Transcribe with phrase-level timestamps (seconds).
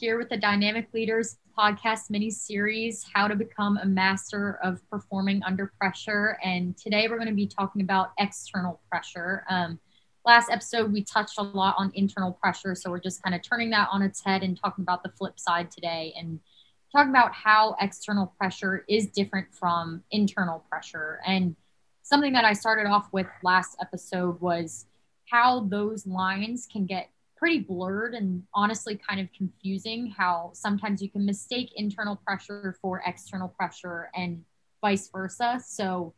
[0.00, 5.40] Here with the Dynamic Leaders podcast mini series, How to Become a Master of Performing
[5.44, 6.36] Under Pressure.
[6.42, 9.44] And today we're going to be talking about external pressure.
[9.48, 9.78] Um,
[10.24, 12.74] last episode, we touched a lot on internal pressure.
[12.74, 15.38] So we're just kind of turning that on its head and talking about the flip
[15.38, 16.40] side today and
[16.90, 21.20] talking about how external pressure is different from internal pressure.
[21.24, 21.54] And
[22.02, 24.86] something that I started off with last episode was
[25.30, 27.10] how those lines can get
[27.44, 33.02] pretty blurred and honestly kind of confusing how sometimes you can mistake internal pressure for
[33.04, 34.42] external pressure and
[34.80, 35.60] vice versa.
[35.62, 36.14] So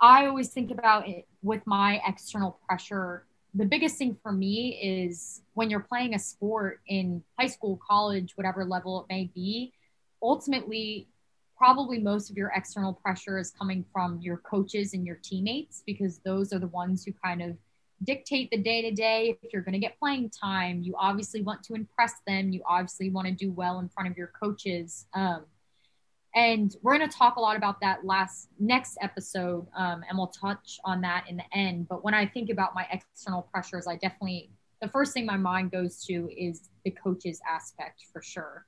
[0.00, 3.24] I always think about it with my external pressure.
[3.54, 8.32] The biggest thing for me is when you're playing a sport in high school, college,
[8.34, 9.72] whatever level it may be,
[10.20, 11.06] ultimately,
[11.56, 16.18] probably most of your external pressure is coming from your coaches and your teammates because
[16.24, 17.56] those are the ones who kind of
[18.04, 19.38] dictate the day to day.
[19.42, 22.50] If you're going to get playing time, you obviously want to impress them.
[22.50, 25.06] You obviously want to do well in front of your coaches.
[25.14, 25.44] Um,
[26.34, 30.28] and we're going to talk a lot about that last next episode, um, and we'll
[30.28, 31.88] touch on that in the end.
[31.88, 35.72] But when I think about my external pressures, I definitely the first thing my mind
[35.72, 38.66] goes to is the coaches aspect for sure.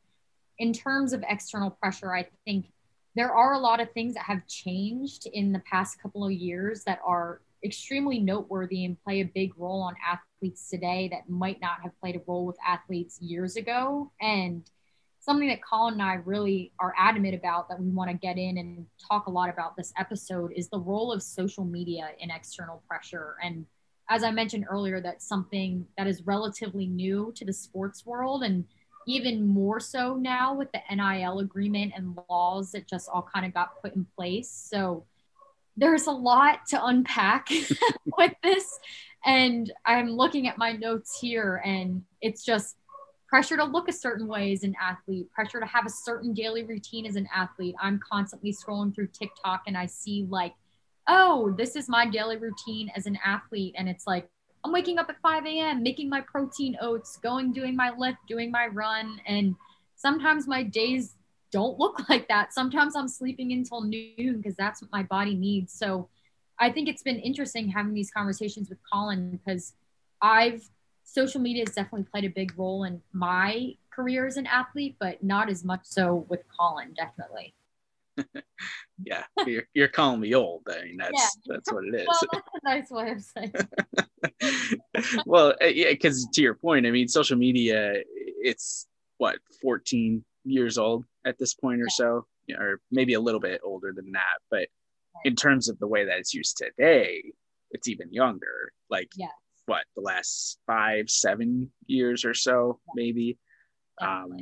[0.58, 2.66] In terms of external pressure, I think
[3.14, 6.82] there are a lot of things that have changed in the past couple of years
[6.84, 11.82] that are extremely noteworthy and play a big role on athletes today that might not
[11.82, 14.10] have played a role with athletes years ago.
[14.20, 14.68] And
[15.20, 18.58] something that Colin and I really are adamant about that we want to get in
[18.58, 22.82] and talk a lot about this episode is the role of social media in external
[22.88, 23.36] pressure.
[23.44, 23.66] And
[24.08, 28.64] as I mentioned earlier, that's something that is relatively new to the sports world and
[29.06, 33.54] even more so now with the NIL agreement and laws that just all kind of
[33.54, 34.50] got put in place.
[34.50, 35.04] So
[35.80, 37.48] there's a lot to unpack
[38.18, 38.78] with this.
[39.24, 42.76] And I'm looking at my notes here, and it's just
[43.28, 46.64] pressure to look a certain way as an athlete, pressure to have a certain daily
[46.64, 47.74] routine as an athlete.
[47.80, 50.54] I'm constantly scrolling through TikTok and I see, like,
[51.06, 53.74] oh, this is my daily routine as an athlete.
[53.78, 54.28] And it's like,
[54.64, 58.50] I'm waking up at 5 a.m., making my protein oats, going, doing my lift, doing
[58.50, 59.20] my run.
[59.26, 59.54] And
[59.94, 61.14] sometimes my days
[61.50, 62.52] don't look like that.
[62.52, 65.72] Sometimes I'm sleeping until noon because that's what my body needs.
[65.72, 66.08] So
[66.58, 69.74] I think it's been interesting having these conversations with Colin because
[70.20, 70.68] I've
[71.02, 75.22] social media has definitely played a big role in my career as an athlete, but
[75.22, 77.54] not as much so with Colin, definitely.
[79.04, 80.62] yeah, you're, you're calling me old.
[80.70, 81.54] I mean, that's yeah.
[81.54, 82.06] that's what it is.
[82.06, 83.52] well, that's a nice way of saying.
[85.26, 88.86] well, uh, yeah, because to your point, I mean, social media, it's
[89.18, 92.26] what 14 years old at this point or so,
[92.58, 94.38] or maybe a little bit older than that.
[94.50, 94.68] But
[95.24, 97.32] in terms of the way that it's used today,
[97.70, 98.72] it's even younger.
[98.88, 99.30] Like yes.
[99.66, 103.38] what the last five, seven years or so, maybe.
[104.00, 104.38] Um,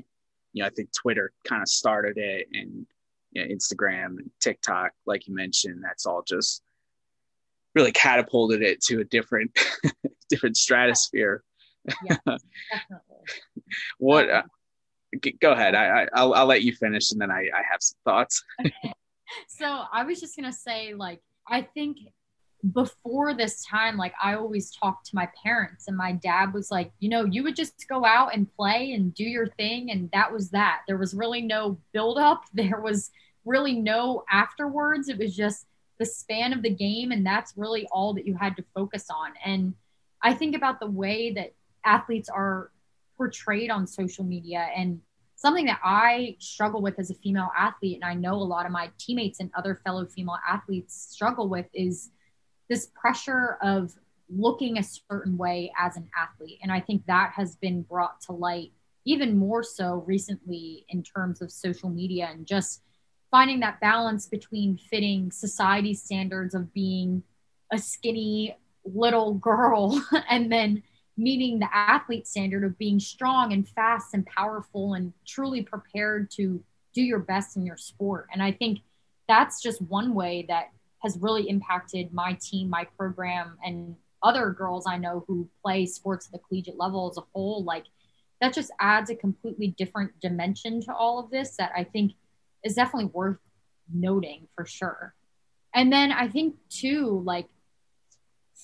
[0.52, 2.86] you know, I think Twitter kind of started it, and
[3.32, 6.62] you know, Instagram and TikTok, like you mentioned, that's all just
[7.74, 9.56] really catapulted it to a different,
[10.28, 11.44] different stratosphere.
[12.04, 13.20] Yeah, definitely.
[13.98, 14.30] what?
[14.30, 14.42] Um, uh,
[15.40, 15.74] go ahead.
[15.74, 18.42] I, I will I'll let you finish, and then I I have some thoughts.
[18.60, 18.92] okay.
[19.48, 21.98] So I was just gonna say, like, I think
[22.72, 26.92] before this time, like I always talked to my parents, and my dad was like,
[26.98, 30.32] you know, you would just go out and play and do your thing, and that
[30.32, 30.80] was that.
[30.86, 32.42] There was really no build up.
[32.52, 33.10] There was
[33.44, 35.08] really no afterwards.
[35.08, 35.66] It was just
[35.98, 39.32] the span of the game, and that's really all that you had to focus on.
[39.44, 39.74] And
[40.22, 41.54] I think about the way that
[41.84, 42.70] athletes are
[43.18, 45.00] portrayed on social media and
[45.36, 48.72] something that I struggle with as a female athlete, and I know a lot of
[48.72, 52.10] my teammates and other fellow female athletes struggle with, is
[52.70, 53.92] this pressure of
[54.30, 56.58] looking a certain way as an athlete.
[56.62, 58.72] And I think that has been brought to light
[59.04, 62.82] even more so recently in terms of social media and just
[63.30, 67.22] finding that balance between fitting society standards of being
[67.72, 70.82] a skinny little girl and then
[71.18, 76.62] meeting the athlete standard of being strong and fast and powerful and truly prepared to
[76.94, 78.28] do your best in your sport.
[78.32, 78.78] And I think
[79.28, 80.70] that's just one way that
[81.00, 86.26] has really impacted my team, my program, and other girls I know who play sports
[86.26, 87.62] at the collegiate level as a whole.
[87.62, 87.84] Like
[88.40, 92.12] that just adds a completely different dimension to all of this that I think
[92.64, 93.38] is definitely worth
[93.92, 95.14] noting for sure.
[95.74, 97.46] And then I think too, like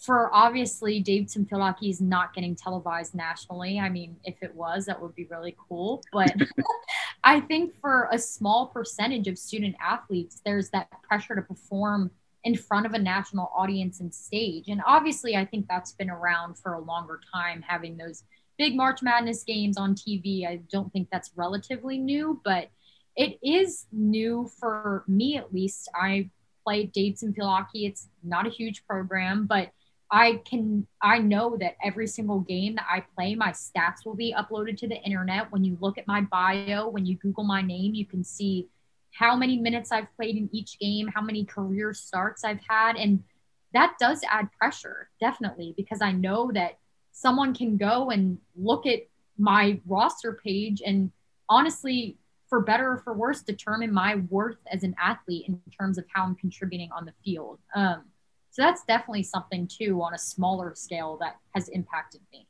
[0.04, 3.80] for obviously Davidson Field Hockey is not getting televised nationally.
[3.80, 6.02] I mean, if it was, that would be really cool.
[6.12, 6.34] But
[7.24, 12.10] I think for a small percentage of student athletes, there's that pressure to perform
[12.44, 14.68] in front of a national audience and stage.
[14.68, 18.24] And obviously, I think that's been around for a longer time, having those
[18.58, 20.46] big March Madness games on TV.
[20.46, 22.68] I don't think that's relatively new, but
[23.16, 25.88] it is new for me at least.
[25.94, 26.30] I
[26.64, 27.86] play Davidson Field Hockey.
[27.86, 29.70] It's not a huge program, but
[30.14, 34.32] I can I know that every single game that I play, my stats will be
[34.32, 35.50] uploaded to the internet.
[35.50, 38.68] When you look at my bio, when you Google my name, you can see
[39.10, 42.94] how many minutes I've played in each game, how many career starts I've had.
[42.94, 43.24] And
[43.72, 46.78] that does add pressure, definitely, because I know that
[47.10, 49.00] someone can go and look at
[49.36, 51.10] my roster page and
[51.48, 52.18] honestly,
[52.48, 56.22] for better or for worse, determine my worth as an athlete in terms of how
[56.22, 57.58] I'm contributing on the field.
[57.74, 58.04] Um,
[58.54, 62.46] so that's definitely something too on a smaller scale that has impacted me.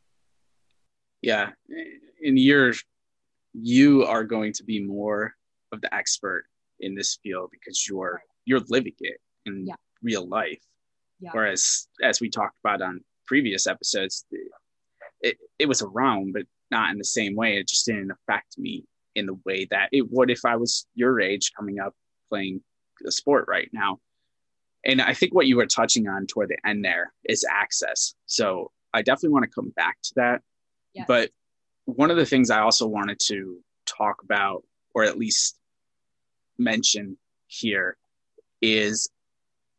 [1.23, 1.53] Yeah.
[2.21, 2.85] In years,
[3.55, 5.33] you are going to be more
[5.73, 6.45] of the expert
[6.81, 8.23] in this field because you're right.
[8.45, 9.77] you're living it in yeah.
[10.03, 10.61] real life.
[11.21, 11.31] Yeah.
[11.33, 14.27] Whereas as we talked about on previous episodes,
[15.23, 17.57] it, it was around, but not in the same way.
[17.57, 18.85] It just didn't affect me
[19.15, 21.95] in the way that it would if I was your age coming up
[22.29, 22.61] playing
[23.01, 24.01] the sport right now
[24.85, 28.15] and I think what you were touching on toward the end there is access.
[28.27, 30.43] So I definitely want to come back to that.
[30.93, 31.07] Yes.
[31.09, 31.31] But
[31.87, 34.65] one of the things I also wanted to talk about,
[34.95, 35.59] or at least
[36.59, 37.17] mention
[37.47, 37.97] here,
[38.63, 39.09] is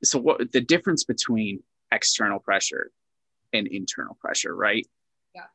[0.04, 1.62] so what the difference between
[1.92, 2.92] external pressure
[3.54, 4.86] and internal pressure, right?
[5.34, 5.46] Yeah.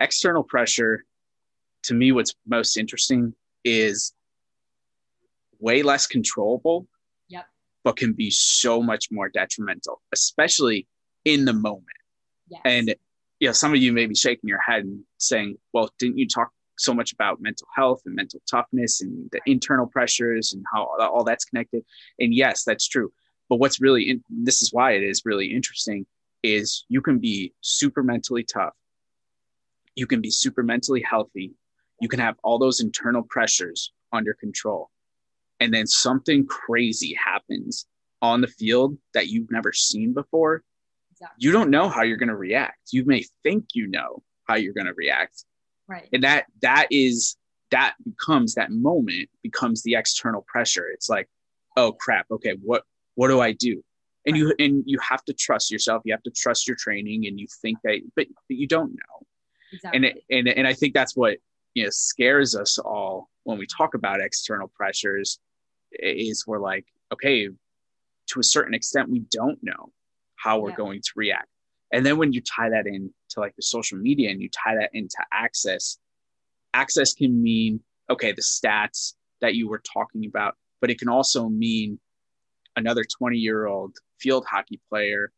[0.00, 1.04] External pressure,
[1.84, 3.34] to me, what's most interesting
[3.64, 4.12] is
[5.58, 6.86] way less controllable
[7.86, 10.88] but can be so much more detrimental, especially
[11.24, 11.86] in the moment.
[12.48, 12.60] Yes.
[12.64, 12.94] And
[13.38, 16.26] you know, some of you may be shaking your head and saying, "Well, didn't you
[16.26, 20.88] talk so much about mental health and mental toughness and the internal pressures and how
[20.98, 21.84] all that's connected?"
[22.18, 23.12] And yes, that's true.
[23.48, 26.06] But what's really in, this is why it is really interesting
[26.42, 28.74] is you can be super mentally tough.
[29.94, 31.52] You can be super mentally healthy.
[32.00, 34.90] You can have all those internal pressures under control
[35.60, 37.86] and then something crazy happens
[38.22, 40.62] on the field that you've never seen before,
[41.12, 41.36] exactly.
[41.38, 42.78] you don't know how you're going to react.
[42.92, 45.44] You may think you know how you're going to react.
[45.88, 46.08] Right.
[46.12, 47.36] And that that is
[47.70, 50.88] that becomes that moment becomes the external pressure.
[50.88, 51.28] It's like,
[51.76, 52.82] oh crap, okay, what
[53.14, 53.82] what do I do?
[54.26, 54.38] And right.
[54.38, 56.02] you and you have to trust yourself.
[56.04, 59.26] You have to trust your training and you think that but, but you don't know.
[59.72, 59.96] Exactly.
[59.96, 61.38] And it, and and I think that's what
[61.74, 65.38] you know scares us all when we talk about external pressures
[66.00, 67.48] is we're like, okay,
[68.28, 69.92] to a certain extent, we don't know
[70.36, 70.76] how we're yeah.
[70.76, 71.48] going to react.
[71.92, 74.74] And then when you tie that in to like the social media and you tie
[74.74, 75.98] that into access,
[76.74, 81.48] access can mean, okay, the stats that you were talking about, but it can also
[81.48, 81.98] mean
[82.76, 85.32] another 20 year old field hockey player,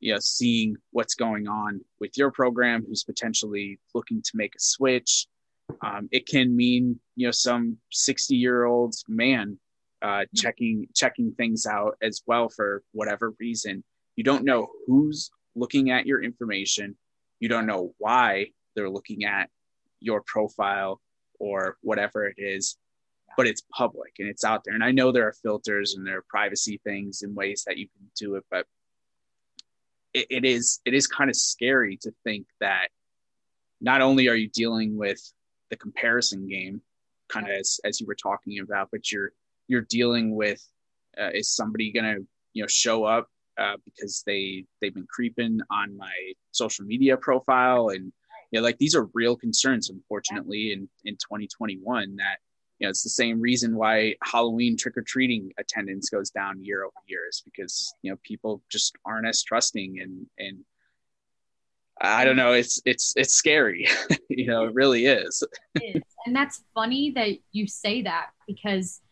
[0.00, 4.60] you know, seeing what's going on with your program who's potentially looking to make a
[4.60, 5.26] switch.
[5.82, 9.58] Um, it can mean, you know, some 60 year old man
[10.02, 13.84] uh, checking checking things out as well for whatever reason.
[14.16, 16.96] You don't know who's looking at your information.
[17.38, 19.50] You don't know why they're looking at
[20.00, 21.00] your profile
[21.38, 22.76] or whatever it is,
[23.36, 24.74] but it's public and it's out there.
[24.74, 27.88] And I know there are filters and there are privacy things and ways that you
[27.88, 28.66] can do it, but
[30.12, 32.88] it, it is it is kind of scary to think that
[33.80, 35.20] not only are you dealing with
[35.70, 36.82] the comparison game,
[37.28, 39.32] kind of as as you were talking about, but you're
[39.70, 40.60] you're dealing with
[41.18, 45.60] uh, is somebody going to you know show up uh, because they they've been creeping
[45.70, 46.12] on my
[46.50, 48.12] social media profile and
[48.50, 52.38] you know like these are real concerns unfortunately in in 2021 that
[52.80, 57.28] you know it's the same reason why halloween trick-or-treating attendance goes down year over year
[57.28, 60.64] is because you know people just aren't as trusting and and
[62.02, 62.54] I don't know.
[62.54, 63.86] It's it's it's scary.
[64.30, 65.44] you know, it really is.
[65.74, 69.02] And that's funny that you say that because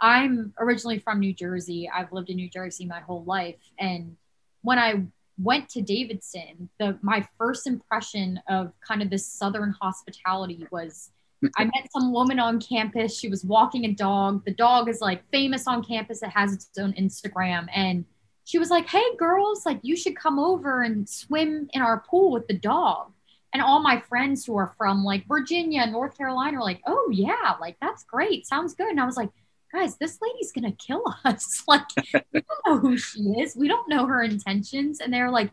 [0.00, 1.90] I'm originally from New Jersey.
[1.92, 3.56] I've lived in New Jersey my whole life.
[3.78, 4.16] And
[4.62, 5.02] when I
[5.38, 11.10] went to Davidson, the my first impression of kind of this southern hospitality was
[11.56, 13.16] I met some woman on campus.
[13.16, 14.44] She was walking a dog.
[14.44, 16.22] The dog is like famous on campus.
[16.22, 17.68] It has its own Instagram.
[17.72, 18.04] And
[18.44, 22.32] she was like, Hey girls, like you should come over and swim in our pool
[22.32, 23.12] with the dog.
[23.52, 27.54] And all my friends who are from like Virginia, North Carolina are like, Oh yeah,
[27.60, 28.46] like that's great.
[28.46, 28.88] Sounds good.
[28.88, 29.30] And I was like,
[29.72, 31.62] guys, this lady's gonna kill us.
[31.68, 31.86] like,
[32.32, 33.56] we don't know who she is.
[33.56, 35.00] We don't know her intentions.
[35.00, 35.50] And they're like,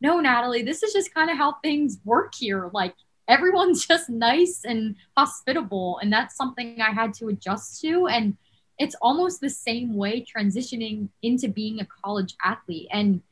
[0.00, 2.70] no, Natalie, this is just kind of how things work here.
[2.72, 2.94] Like,
[3.28, 5.98] everyone's just nice and hospitable.
[6.02, 8.06] And that's something I had to adjust to.
[8.08, 8.36] And
[8.78, 12.88] it's almost the same way transitioning into being a college athlete.
[12.90, 13.22] And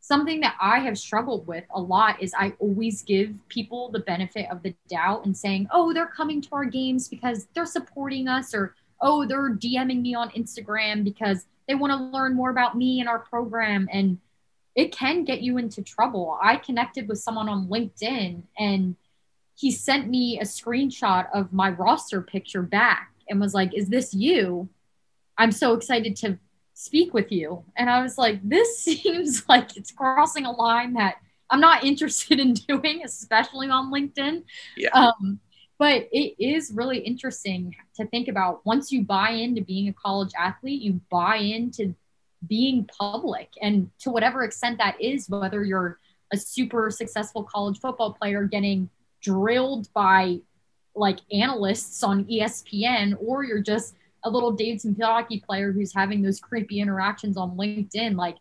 [0.00, 4.50] something that I have struggled with a lot is I always give people the benefit
[4.50, 8.54] of the doubt and saying, oh, they're coming to our games because they're supporting us,
[8.54, 13.00] or oh, they're DMing me on Instagram because they want to learn more about me
[13.00, 13.88] and our program.
[13.92, 14.18] And
[14.74, 16.38] it can get you into trouble.
[16.42, 18.96] I connected with someone on LinkedIn and
[19.56, 24.12] he sent me a screenshot of my roster picture back and was like, Is this
[24.12, 24.68] you?
[25.38, 26.38] I'm so excited to
[26.74, 27.64] speak with you.
[27.76, 31.16] And I was like, this seems like it's crossing a line that
[31.50, 34.44] I'm not interested in doing, especially on LinkedIn.
[34.76, 34.90] Yeah.
[34.90, 35.40] Um,
[35.78, 40.32] but it is really interesting to think about once you buy into being a college
[40.38, 41.94] athlete, you buy into
[42.46, 45.98] being public and to whatever extent that is, whether you're
[46.32, 48.88] a super successful college football player getting
[49.22, 50.38] drilled by
[50.94, 56.38] like analysts on ESPN, or you're just a little Davidson hockey player who's having those
[56.38, 58.16] creepy interactions on LinkedIn.
[58.16, 58.36] Like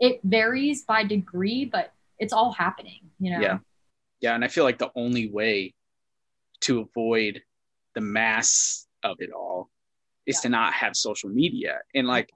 [0.00, 3.40] it varies by degree, but it's all happening, you know?
[3.40, 3.58] Yeah.
[4.20, 4.34] Yeah.
[4.34, 5.74] And I feel like the only way
[6.64, 7.42] to avoid
[7.94, 9.70] the mass of it all
[10.26, 10.40] is yeah.
[10.42, 11.78] to not have social media.
[11.94, 12.30] And like,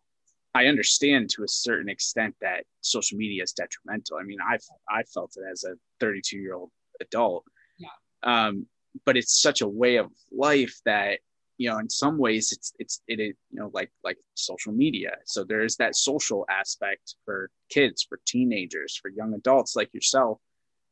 [0.54, 4.18] I understand to a certain extent that social media is detrimental.
[4.18, 6.70] I mean, I've I felt it as a 32 year old
[7.00, 7.44] adult.
[7.78, 7.88] Yeah.
[8.22, 8.66] Um,
[9.04, 11.20] but it's such a way of life that
[11.58, 15.16] you know in some ways it's it's it, it you know like like social media
[15.24, 20.38] so there's that social aspect for kids for teenagers for young adults like yourself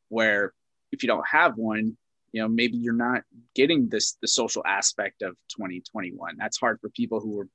[0.09, 0.52] where
[0.93, 1.97] if you don't have one
[2.33, 3.23] you know maybe you're not
[3.54, 7.49] getting this the social aspect of 2021 that's hard for people who were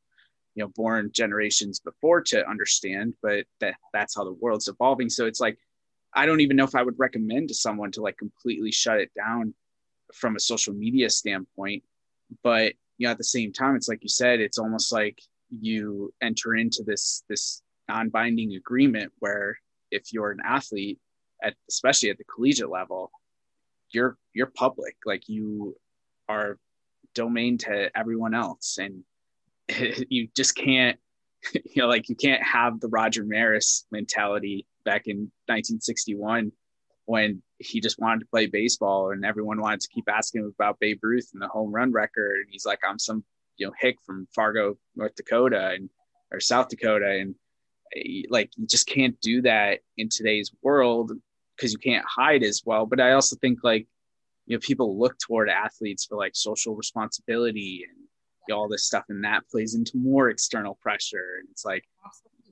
[0.56, 5.10] you know born generations before to understand but that that's how the world's evolving.
[5.10, 5.58] So it's like
[6.14, 9.12] i don't even know if i would recommend to someone to like completely shut it
[9.16, 9.54] down
[10.14, 11.84] from a social media standpoint.
[12.44, 16.14] But you know at the same time it's like you said it's almost like you
[16.22, 19.58] enter into this this non-binding agreement where
[19.90, 21.00] if you're an athlete
[21.44, 23.12] at especially at the collegiate level
[23.94, 25.76] you're you're public like you
[26.30, 26.58] are
[27.14, 29.04] domain to everyone else and
[30.10, 30.98] you just can't
[31.54, 36.52] you know like you can't have the Roger Maris mentality back in 1961
[37.06, 40.80] when he just wanted to play baseball and everyone wanted to keep asking him about
[40.80, 42.38] Babe Ruth and the home run record.
[42.38, 43.24] And he's like, I'm some,
[43.58, 45.90] you know, hick from Fargo, North Dakota and
[46.32, 47.10] or South Dakota.
[47.20, 47.36] And
[47.96, 51.12] eh, like, you just can't do that in today's world
[51.62, 52.88] because you can't hide as well.
[52.88, 53.88] But I also think like,
[54.48, 57.98] you know, people look toward athletes for like social responsibility and
[58.48, 59.06] you know, all this stuff.
[59.10, 61.38] And that plays into more external pressure.
[61.40, 61.84] And it's like,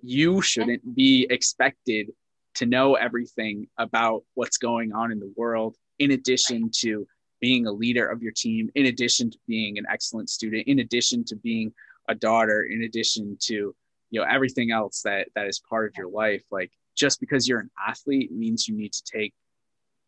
[0.03, 2.11] you shouldn't be expected
[2.55, 7.07] to know everything about what's going on in the world, in addition to
[7.41, 11.23] being a leader of your team, in addition to being an excellent student, in addition
[11.25, 11.73] to being
[12.07, 13.75] a daughter, in addition to
[14.11, 16.43] you know everything else that that is part of your life.
[16.51, 19.33] Like just because you're an athlete means you need to take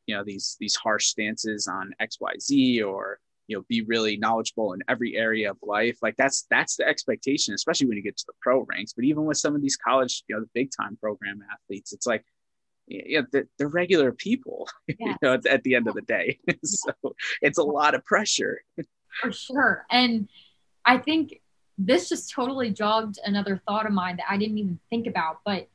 [0.07, 4.81] you know these these harsh stances on XYZ or you know be really knowledgeable in
[4.87, 5.97] every area of life.
[6.01, 8.93] Like that's that's the expectation especially when you get to the pro ranks.
[8.93, 12.05] But even with some of these college you know the big time program athletes it's
[12.05, 12.25] like
[12.87, 14.97] yeah, they're, they're regular people yes.
[14.99, 16.39] you know at, at, the end of the day.
[16.63, 16.91] So
[17.41, 18.61] it's a lot of pressure.
[19.21, 19.85] For sure.
[19.89, 20.27] And
[20.85, 21.41] i think
[21.77, 25.67] this just totally jogged another thought of mine that i didn't even think about but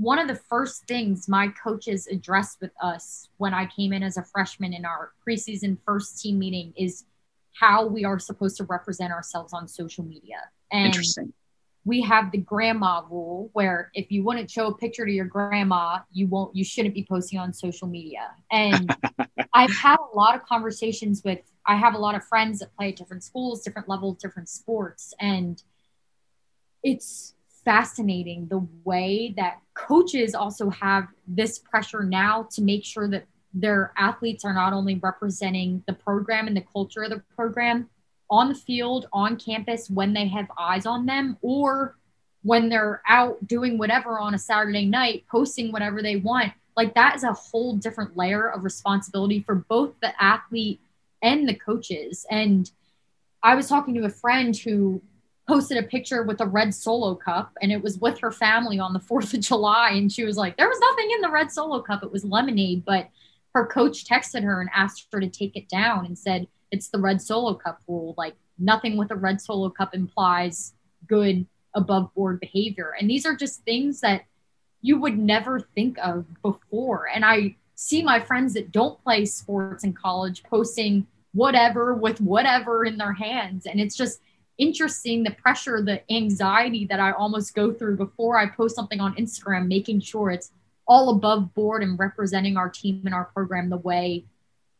[0.00, 4.16] one of the first things my coaches addressed with us when i came in as
[4.16, 7.04] a freshman in our preseason first team meeting is
[7.52, 10.38] how we are supposed to represent ourselves on social media
[10.72, 11.32] and Interesting
[11.84, 16.00] we have the grandma rule where if you wouldn't show a picture to your grandma,
[16.12, 18.32] you won't you shouldn't be posting on social media.
[18.50, 18.94] And
[19.54, 22.90] I've had a lot of conversations with I have a lot of friends that play
[22.90, 25.62] at different schools, different levels, different sports and
[26.82, 33.26] it's fascinating the way that coaches also have this pressure now to make sure that
[33.52, 37.88] their athletes are not only representing the program and the culture of the program
[38.30, 41.96] on the field, on campus when they have eyes on them, or
[42.42, 46.52] when they're out doing whatever on a Saturday night, posting whatever they want.
[46.76, 50.80] Like that is a whole different layer of responsibility for both the athlete
[51.22, 52.24] and the coaches.
[52.30, 52.70] And
[53.42, 55.02] I was talking to a friend who
[55.50, 58.92] posted a picture with a red solo cup and it was with her family on
[58.92, 59.90] the 4th of July.
[59.90, 62.04] And she was like, there was nothing in the red solo cup.
[62.04, 62.84] It was lemonade.
[62.84, 63.08] But
[63.54, 67.00] her coach texted her and asked her to take it down and said, it's the
[67.00, 68.14] red solo cup rule.
[68.16, 70.72] Like nothing with a red solo cup implies
[71.08, 72.94] good above board behavior.
[73.00, 74.26] And these are just things that
[74.82, 77.08] you would never think of before.
[77.12, 82.84] And I see my friends that don't play sports in college posting whatever with whatever
[82.84, 83.66] in their hands.
[83.66, 84.20] And it's just
[84.60, 89.14] interesting the pressure, the anxiety that I almost go through before I post something on
[89.16, 90.52] Instagram, making sure it's
[90.86, 94.24] all above board and representing our team and our program the way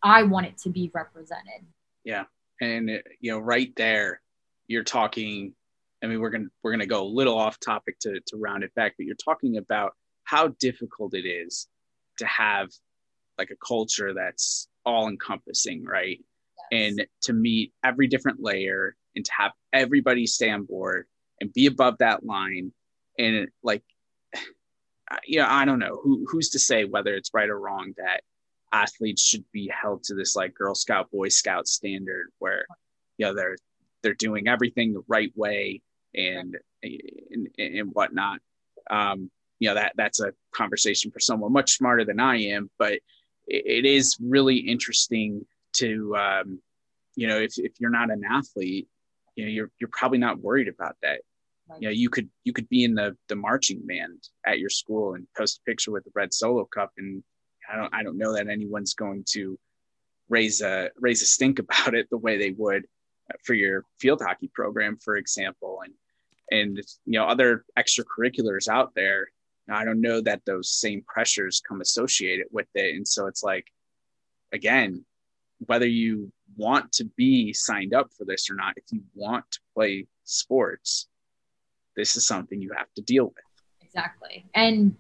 [0.03, 1.67] I want it to be represented.
[2.05, 2.25] Yeah.
[2.61, 4.21] And uh, you know, right there,
[4.69, 5.55] you're talking.
[6.03, 8.75] I mean, we're gonna we're gonna go a little off topic to to round it
[8.75, 9.93] back, but you're talking about
[10.25, 11.69] how difficult it is
[12.19, 12.69] to have
[13.39, 16.21] like a culture that's all encompassing, right?
[16.73, 16.83] Yes.
[16.89, 21.07] And to meet every different layer and to have everybody stay on board
[21.41, 22.73] and be above that line.
[23.19, 23.83] And like
[25.27, 28.23] yeah i don't know who who's to say whether it's right or wrong that
[28.73, 32.65] athletes should be held to this like girl scout boy scout standard where
[33.19, 33.57] you know they're
[34.03, 35.83] they're doing everything the right way
[36.15, 38.39] and and, and whatnot.
[38.91, 42.95] Um you know that that's a conversation for someone much smarter than i am but
[43.47, 46.61] it, it is really interesting to um
[47.15, 48.89] you know if, if you're not an athlete
[49.41, 51.21] you know you're you're probably not worried about that.
[51.79, 55.15] You know you could you could be in the the marching band at your school
[55.15, 57.23] and post a picture with the red solo cup and
[57.71, 59.57] i don't i don't know that anyone's going to
[60.29, 62.87] raise a raise a stink about it the way they would
[63.45, 65.81] for your field hockey program for example.
[65.85, 65.95] And
[66.51, 69.29] and you know other extracurriculars out there
[69.71, 72.97] i don't know that those same pressures come associated with it.
[72.97, 73.69] And so it's like
[74.53, 75.05] again
[75.67, 79.61] whether you want to be signed up for this or not if you want to
[79.75, 81.09] play sports
[81.97, 83.45] this is something you have to deal with.
[83.83, 84.47] Exactly.
[84.55, 84.97] And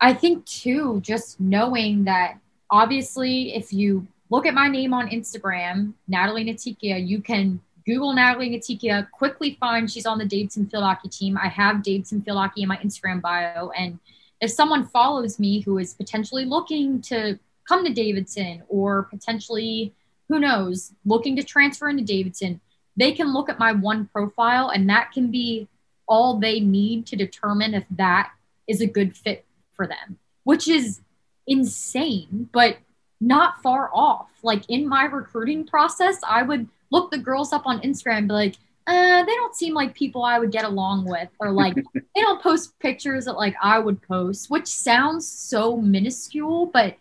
[0.00, 2.38] I think too, just knowing that
[2.70, 8.50] obviously if you look at my name on Instagram, Natalie Natikia, you can Google Natalie
[8.50, 11.38] Natikia, quickly find she's on the Davidson field hockey team.
[11.38, 13.70] I have Davidson field hockey in my Instagram bio.
[13.70, 14.00] And
[14.40, 19.94] if someone follows me who is potentially looking to come to Davidson or potentially,
[20.28, 22.60] who knows, looking to transfer into Davidson,
[22.96, 25.68] they can look at my one profile and that can be
[26.08, 28.32] all they need to determine if that
[28.66, 31.00] is a good fit for them, which is
[31.46, 32.78] insane, but
[33.20, 34.28] not far off.
[34.42, 38.34] Like in my recruiting process, I would look the girls up on Instagram and be
[38.34, 42.20] like, uh, they don't seem like people I would get along with, or like they
[42.20, 46.96] don't post pictures that like I would post, which sounds so minuscule, but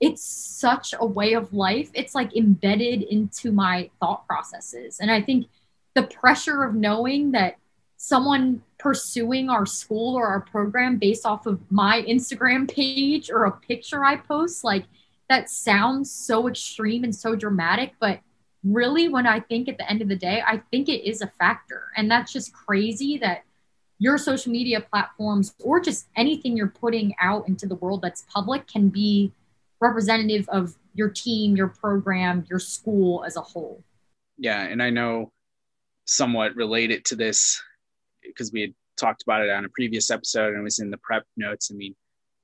[0.00, 1.90] it's such a way of life.
[1.94, 4.98] It's like embedded into my thought processes.
[4.98, 5.46] And I think
[5.94, 7.56] the pressure of knowing that
[7.96, 13.52] someone pursuing our school or our program based off of my Instagram page or a
[13.52, 14.84] picture I post, like
[15.28, 17.92] that sounds so extreme and so dramatic.
[18.00, 18.20] But
[18.64, 21.32] really, when I think at the end of the day, I think it is a
[21.38, 21.88] factor.
[21.94, 23.44] And that's just crazy that
[23.98, 28.66] your social media platforms or just anything you're putting out into the world that's public
[28.66, 29.30] can be
[29.80, 33.82] representative of your team, your program, your school as a whole.
[34.38, 34.62] Yeah.
[34.62, 35.32] And I know
[36.04, 37.62] somewhat related to this
[38.22, 40.98] because we had talked about it on a previous episode and it was in the
[40.98, 41.70] prep notes.
[41.72, 41.94] I mean,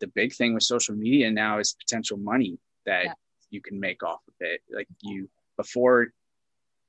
[0.01, 3.12] the big thing with social media now is potential money that yeah.
[3.51, 4.61] you can make off of it.
[4.70, 6.09] Like you before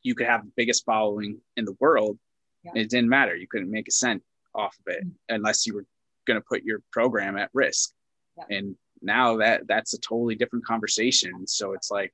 [0.03, 2.17] you could have the biggest following in the world,
[2.63, 2.71] yeah.
[2.75, 3.35] it didn't matter.
[3.35, 5.35] You couldn't make a cent off of it mm-hmm.
[5.35, 5.85] unless you were
[6.25, 7.91] going to put your program at risk.
[8.37, 8.57] Yeah.
[8.57, 11.47] And now that that's a totally different conversation.
[11.47, 12.13] So it's like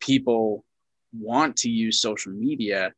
[0.00, 0.64] people
[1.12, 2.92] want to use social media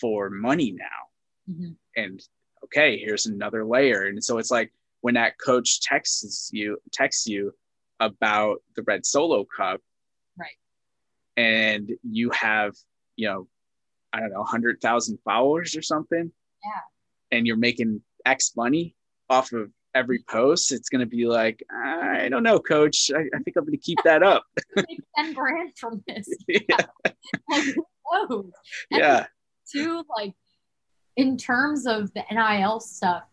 [0.00, 1.52] for money now.
[1.52, 2.22] Mm-hmm and
[2.64, 4.04] okay, here's another layer.
[4.04, 7.52] And so it's like when that coach texts you, texts you
[8.00, 9.80] about the red solo cup,
[10.38, 10.56] right?
[11.36, 12.74] And you have,
[13.16, 13.48] you know,
[14.12, 16.32] I don't know, hundred thousand followers or something.
[16.64, 17.36] Yeah.
[17.36, 18.94] And you're making X money
[19.28, 20.72] off of every post.
[20.72, 23.10] It's going to be like, I don't know, coach.
[23.14, 24.44] I, I think I'm going to keep that up.
[25.16, 26.28] Ten grand from this.
[26.48, 26.86] Yeah.
[27.50, 28.50] like, whoa.
[28.90, 29.26] yeah.
[29.70, 30.34] Two, like
[31.16, 33.24] in terms of the NIL stuff,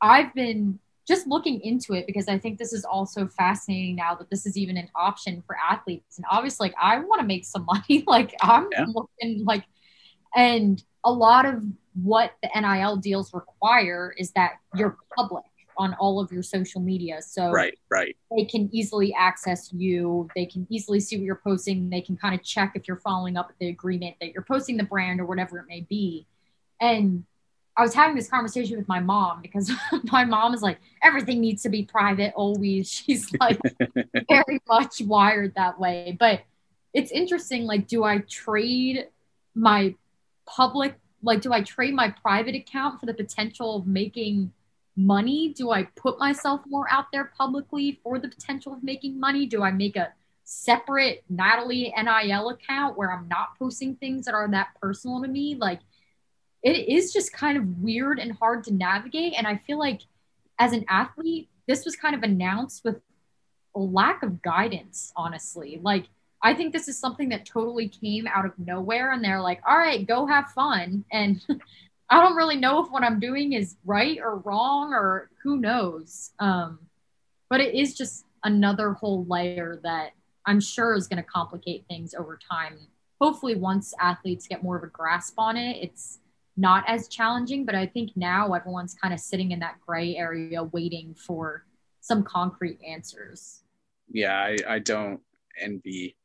[0.00, 4.28] I've been just looking into it because I think this is also fascinating now that
[4.30, 6.18] this is even an option for athletes.
[6.18, 8.04] And obviously, like I want to make some money.
[8.06, 8.86] like I'm yeah.
[8.88, 9.64] looking like,
[10.34, 11.62] and a lot of
[11.94, 15.44] what the NIL deals require is that you're public
[15.78, 17.20] on all of your social media.
[17.22, 18.16] So right, right.
[18.36, 20.28] They can easily access you.
[20.34, 21.90] They can easily see what you're posting.
[21.90, 24.76] They can kind of check if you're following up with the agreement that you're posting
[24.76, 26.26] the brand or whatever it may be.
[26.80, 27.24] And
[27.76, 29.70] I was having this conversation with my mom because
[30.12, 32.90] my mom is like, everything needs to be private always.
[33.06, 33.60] She's like
[34.28, 36.16] very much wired that way.
[36.18, 36.42] But
[36.94, 37.64] it's interesting.
[37.64, 39.08] Like, do I trade
[39.54, 39.94] my
[40.46, 44.52] public, like, do I trade my private account for the potential of making
[44.96, 45.52] money?
[45.52, 49.46] Do I put myself more out there publicly for the potential of making money?
[49.46, 50.12] Do I make a
[50.44, 55.56] separate Natalie NIL account where I'm not posting things that are that personal to me?
[55.56, 55.80] Like,
[56.62, 59.34] it is just kind of weird and hard to navigate.
[59.36, 60.02] And I feel like
[60.58, 63.00] as an athlete, this was kind of announced with
[63.74, 65.78] a lack of guidance, honestly.
[65.82, 66.06] Like,
[66.42, 69.76] I think this is something that totally came out of nowhere, and they're like, all
[69.76, 71.04] right, go have fun.
[71.12, 71.40] And
[72.08, 76.30] I don't really know if what I'm doing is right or wrong or who knows.
[76.38, 76.78] Um,
[77.50, 80.12] but it is just another whole layer that
[80.46, 82.78] I'm sure is going to complicate things over time.
[83.20, 86.20] Hopefully, once athletes get more of a grasp on it, it's
[86.56, 87.64] not as challenging.
[87.64, 91.64] But I think now everyone's kind of sitting in that gray area waiting for
[92.00, 93.62] some concrete answers.
[94.08, 95.20] Yeah, I, I don't
[95.60, 96.16] envy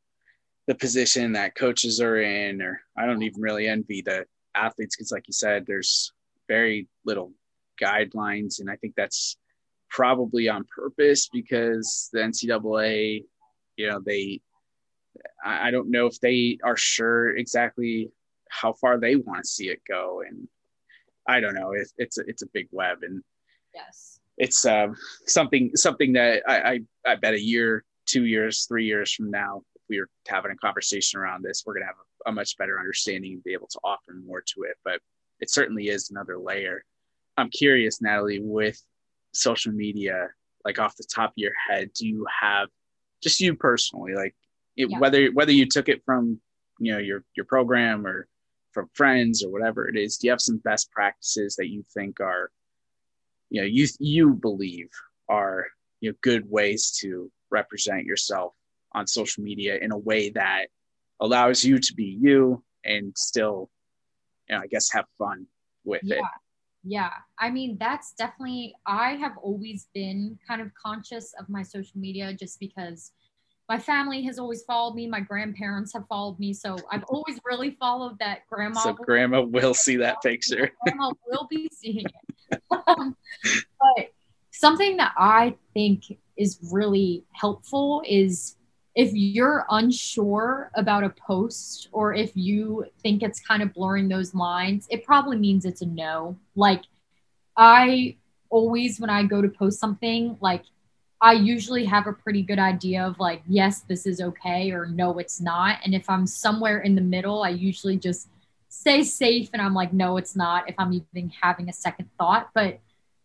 [0.68, 5.12] the position that coaches are in, or I don't even really envy the athletes because,
[5.12, 6.14] like you said, there's
[6.48, 7.32] very little
[7.82, 8.60] guidelines.
[8.60, 9.38] And I think that's
[9.90, 13.26] probably on purpose because the NCAA,
[13.76, 14.42] you know, they,
[15.44, 18.12] I don't know if they are sure exactly
[18.50, 20.22] how far they want to see it go.
[20.28, 20.48] And
[21.28, 21.72] I don't know.
[21.74, 23.24] It's, it's, a, it's a big web and
[23.74, 24.96] yes, it's um,
[25.28, 29.64] something, something that I, I, I bet a year, two years, three years from now,
[29.92, 32.80] we were having a conversation around this, we're going to have a, a much better
[32.80, 34.78] understanding and be able to offer more to it.
[34.86, 35.02] But
[35.42, 36.84] it certainly is another layer.
[37.38, 38.82] I'm curious, Natalie, with
[39.34, 40.30] social media,
[40.64, 42.70] like off the top of your head, do you have
[43.22, 44.34] just you personally, like
[44.78, 45.00] it, yeah.
[45.00, 46.40] whether whether you took it from
[46.80, 48.28] you know your your program or
[48.72, 52.20] from friends or whatever it is, do you have some best practices that you think
[52.22, 52.50] are
[53.50, 54.90] you know you you believe
[55.30, 55.68] are
[56.00, 58.54] you know good ways to represent yourself
[58.94, 60.68] on social media in a way that
[61.20, 63.70] allows you to be you and still
[64.50, 65.46] you know i guess have fun
[65.84, 66.18] with yeah.
[66.18, 66.24] it
[66.84, 67.12] yeah.
[67.38, 72.34] I mean, that's definitely, I have always been kind of conscious of my social media
[72.34, 73.12] just because
[73.70, 75.08] my family has always followed me.
[75.08, 76.54] My grandparents have followed me.
[76.54, 78.80] So I've always really followed that grandma.
[78.82, 80.72] So grandma will see that picture.
[80.84, 82.62] grandma will be seeing it.
[82.88, 83.16] Um,
[83.50, 84.12] but
[84.52, 88.58] something that I think is really helpful is
[88.94, 94.36] if you're unsure about a post or if you think it's kind of blurring those
[94.36, 96.38] lines, it probably means it's a no.
[96.56, 96.84] Like,
[97.56, 98.18] I
[98.50, 100.64] always, when I go to post something, like,
[101.22, 105.20] I usually have a pretty good idea of like, yes, this is okay, or no,
[105.20, 105.78] it's not.
[105.86, 108.28] And if I'm somewhere in the middle, I usually just
[108.70, 112.50] stay safe and I'm like, no, it's not, if I'm even having a second thought.
[112.56, 112.80] But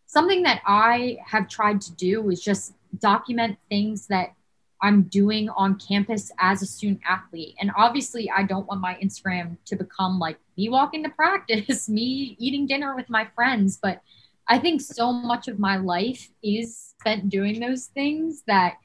[0.05, 4.33] something that I have tried to do is just document things that
[4.81, 7.55] I'm doing on campus as a student athlete.
[7.59, 12.35] And obviously, I don't want my Instagram to become like me walking to practice, me
[12.39, 13.79] eating dinner with my friends.
[13.81, 14.01] But
[14.47, 18.75] I think so much of my life is spent doing those things that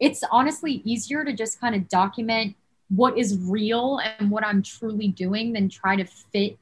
[0.00, 2.56] it's honestly easier to just kind of document
[2.88, 6.58] what is real and what I'm truly doing than try to fit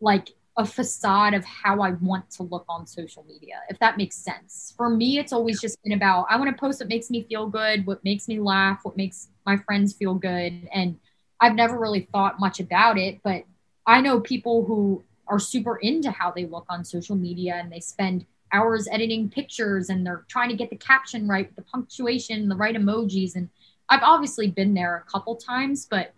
[0.00, 4.16] like a facade of how I want to look on social media, if that makes
[4.16, 4.74] sense.
[4.76, 7.46] For me, it's always just been about I want to post what makes me feel
[7.46, 10.68] good, what makes me laugh, what makes my friends feel good.
[10.70, 10.98] And
[11.40, 13.44] I've never really thought much about it, but
[13.86, 17.80] I know people who are super into how they look on social media and they
[17.80, 22.54] spend hours editing pictures and they're trying to get the caption right, the punctuation, the
[22.56, 23.34] right emojis.
[23.34, 23.48] And
[23.88, 26.12] I've obviously been there a couple times, but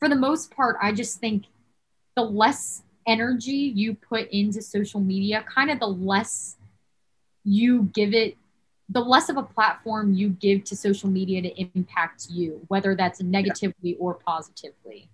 [0.00, 1.44] for the most part, I just think
[2.16, 6.56] the less energy you put into social media, kind of the less
[7.44, 8.36] you give it,
[8.88, 13.20] the less of a platform you give to social media to impact you, whether that's
[13.20, 13.96] negatively yeah.
[13.98, 15.08] or positively.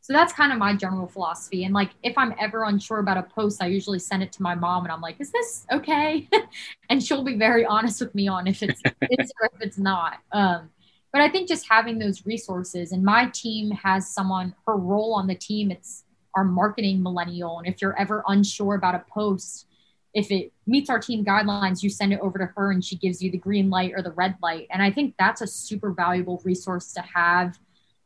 [0.00, 1.62] So that's kind of my general philosophy.
[1.64, 4.56] And like, if I'm ever unsure about a post, I usually send it to my
[4.56, 6.28] mom and I'm like, is this okay?
[6.90, 10.18] and she'll be very honest with me on if it's, it's or if it's not.
[10.32, 10.70] Um,
[11.12, 15.28] but I think just having those resources and my team has someone, her role on
[15.28, 16.02] the team, it's
[16.34, 17.58] our marketing millennial.
[17.58, 19.66] And if you're ever unsure about a post,
[20.14, 23.22] if it meets our team guidelines, you send it over to her and she gives
[23.22, 24.66] you the green light or the red light.
[24.70, 27.58] And I think that's a super valuable resource to have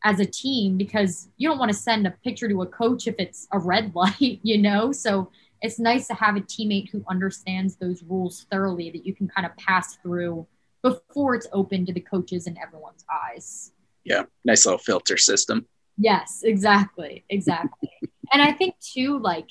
[0.04, 3.16] as a team because you don't want to send a picture to a coach if
[3.18, 4.92] it's a red light, you know?
[4.92, 5.30] So
[5.62, 9.46] it's nice to have a teammate who understands those rules thoroughly that you can kind
[9.46, 10.46] of pass through
[10.82, 13.72] before it's open to the coaches and everyone's eyes.
[14.04, 15.66] Yeah, nice little filter system.
[15.98, 17.24] Yes, exactly.
[17.28, 17.90] Exactly.
[18.32, 19.50] and I think too, like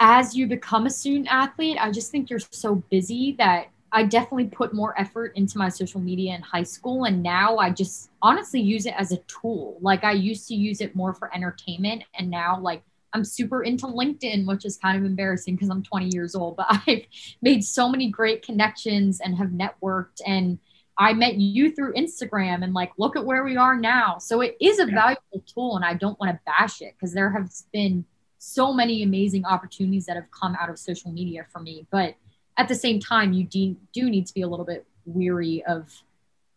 [0.00, 4.46] as you become a student athlete, I just think you're so busy that I definitely
[4.46, 7.04] put more effort into my social media in high school.
[7.04, 9.76] And now I just honestly use it as a tool.
[9.80, 12.04] Like I used to use it more for entertainment.
[12.18, 16.08] And now, like, I'm super into LinkedIn, which is kind of embarrassing because I'm 20
[16.14, 17.04] years old, but I've
[17.42, 20.22] made so many great connections and have networked.
[20.26, 20.58] And
[20.98, 24.18] I met you through Instagram and like, look at where we are now.
[24.18, 27.30] So it is a valuable tool and I don't want to bash it because there
[27.30, 28.04] have been
[28.38, 31.86] so many amazing opportunities that have come out of social media for me.
[31.90, 32.16] But
[32.58, 35.90] at the same time, you de- do need to be a little bit weary of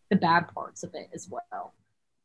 [0.09, 1.73] the bad parts of it as well.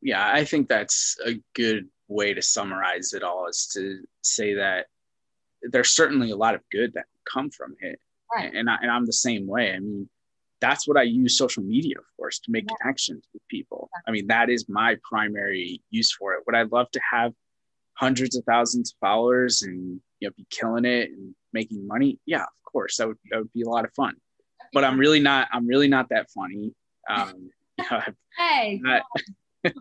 [0.03, 4.87] Yeah, I think that's a good way to summarize it all is to say that
[5.63, 8.01] there's certainly a lot of good that come from it.
[8.35, 8.53] Right.
[8.55, 9.73] And, I, and I'm the same way.
[9.73, 10.09] I mean,
[10.61, 12.77] that's what I use social media for is to make yeah.
[12.81, 13.89] connections with people.
[13.93, 14.01] Yeah.
[14.09, 16.43] I mean, that is my primary use for it.
[16.47, 17.33] Would I love to have
[17.95, 22.19] hundreds of thousands of followers and you know be killing it and making money?
[22.27, 22.97] Yeah, of course.
[22.97, 24.17] That would that would be a lot of fun.
[24.73, 26.75] But I'm really not I'm really not that funny.
[27.09, 27.51] Um,
[28.39, 29.03] hey, not,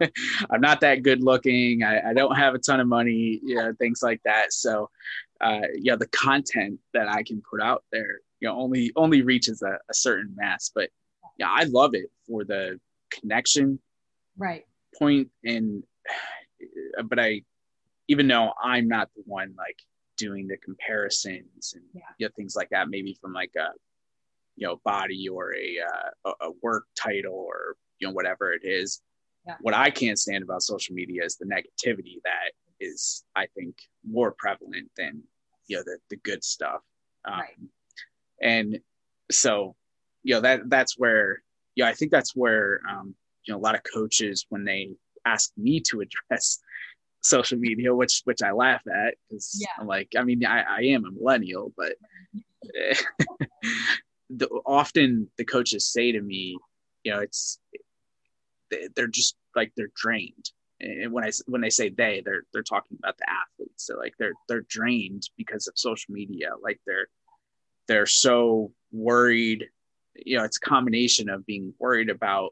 [0.50, 1.84] I'm not that good looking.
[1.84, 4.54] I, I, don't have a ton of money, you know, things like that.
[4.54, 4.90] So,
[5.42, 9.62] uh, yeah, the content that I can put out there, you know, only only reaches
[9.62, 10.72] a, a certain mass.
[10.74, 10.90] But
[11.38, 12.80] yeah, I love it for the
[13.12, 13.80] connection,
[14.38, 14.66] right?
[14.98, 15.84] Point and,
[17.06, 17.42] but I,
[18.08, 19.78] even though I'm not the one like
[20.18, 22.02] doing the comparisons and yeah.
[22.18, 23.70] you know, things like that, maybe from like a,
[24.56, 25.78] you know, body or a
[26.26, 29.02] uh, a work title or you know whatever it is
[29.46, 29.56] yeah.
[29.62, 33.76] What I can't stand about social media is the negativity that is, I think,
[34.08, 35.24] more prevalent than
[35.68, 36.82] you know the the good stuff.
[37.26, 37.56] Um, right.
[38.42, 38.80] And
[39.32, 39.76] so,
[40.24, 41.42] you know that that's where,
[41.76, 44.92] yeah, I think that's where um, you know a lot of coaches when they
[45.26, 46.60] ask me to address
[47.22, 49.68] social media, which which I laugh at because yeah.
[49.80, 51.96] I'm like, I mean, I, I am a millennial, but
[54.30, 56.58] the, often the coaches say to me,
[57.04, 57.60] you know, it's
[58.96, 60.52] they're just like they're drained.
[60.82, 63.86] And when i when they say they they're they're talking about the athletes.
[63.86, 66.52] So like they're they're drained because of social media.
[66.62, 67.08] Like they're
[67.90, 69.68] they're so worried
[70.16, 72.52] you know it's a combination of being worried about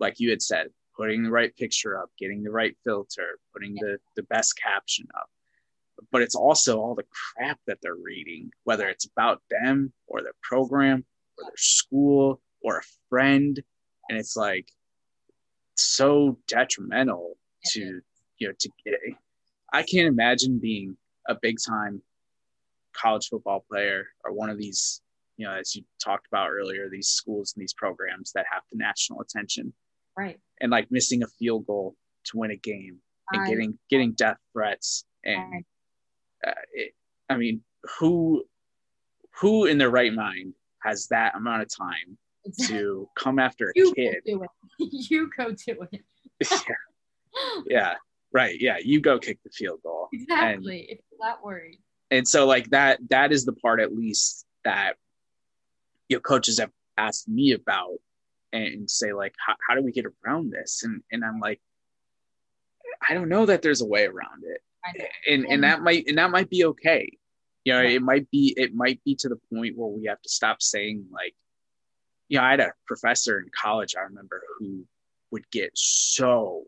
[0.00, 0.66] like you had said
[0.96, 5.28] putting the right picture up getting the right filter putting the the best caption up.
[6.10, 10.32] But it's also all the crap that they're reading whether it's about them or their
[10.42, 11.04] program
[11.38, 13.62] or their school or a friend.
[14.08, 14.68] And it's like
[15.76, 17.36] so detrimental
[17.68, 18.00] to
[18.38, 18.70] you know to
[19.72, 20.96] I can't imagine being
[21.28, 22.02] a big time
[22.92, 25.00] college football player or one of these
[25.36, 28.78] you know as you talked about earlier these schools and these programs that have the
[28.78, 29.72] national attention
[30.16, 32.98] right and like missing a field goal to win a game
[33.32, 35.64] and getting getting death threats and
[36.46, 36.92] uh, it,
[37.28, 37.62] I mean
[37.98, 38.44] who
[39.40, 42.18] who in their right mind has that amount of time
[42.66, 44.16] to come after a you kid.
[44.26, 44.44] Go
[44.78, 46.02] you go do it.
[46.50, 47.62] yeah.
[47.66, 47.94] yeah.
[48.32, 48.56] Right.
[48.60, 48.76] Yeah.
[48.82, 50.08] You go kick the field goal.
[50.12, 50.80] Exactly.
[50.80, 51.78] And, if you're that worried.
[52.12, 54.96] And so like that that is the part at least that
[56.08, 57.96] you know coaches have asked me about
[58.52, 60.82] and say like how, how do we get around this?
[60.84, 61.58] And and I'm like,
[63.08, 64.60] I don't know that there's a way around it.
[65.26, 67.16] And and that might and that might be okay.
[67.64, 67.92] You know, right.
[67.92, 71.06] it might be it might be to the point where we have to stop saying
[71.10, 71.34] like
[72.28, 74.84] you know, I had a professor in college, I remember, who
[75.30, 76.64] would get so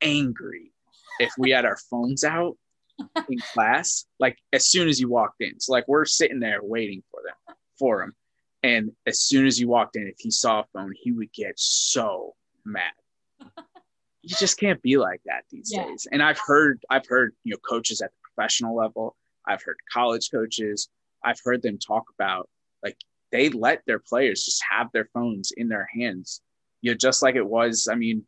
[0.00, 0.72] angry
[1.20, 2.56] if we had our phones out
[3.28, 5.58] in class, like as soon as you walked in.
[5.60, 8.14] So like we're sitting there waiting for them for him.
[8.62, 11.54] And as soon as you walked in, if he saw a phone, he would get
[11.56, 12.34] so
[12.64, 12.92] mad.
[14.22, 15.84] you just can't be like that these yeah.
[15.84, 16.06] days.
[16.10, 20.30] And I've heard, I've heard, you know, coaches at the professional level, I've heard college
[20.30, 20.88] coaches,
[21.24, 22.48] I've heard them talk about
[22.82, 22.96] like
[23.30, 26.40] they let their players just have their phones in their hands.
[26.82, 27.88] You know, just like it was.
[27.90, 28.24] I mean,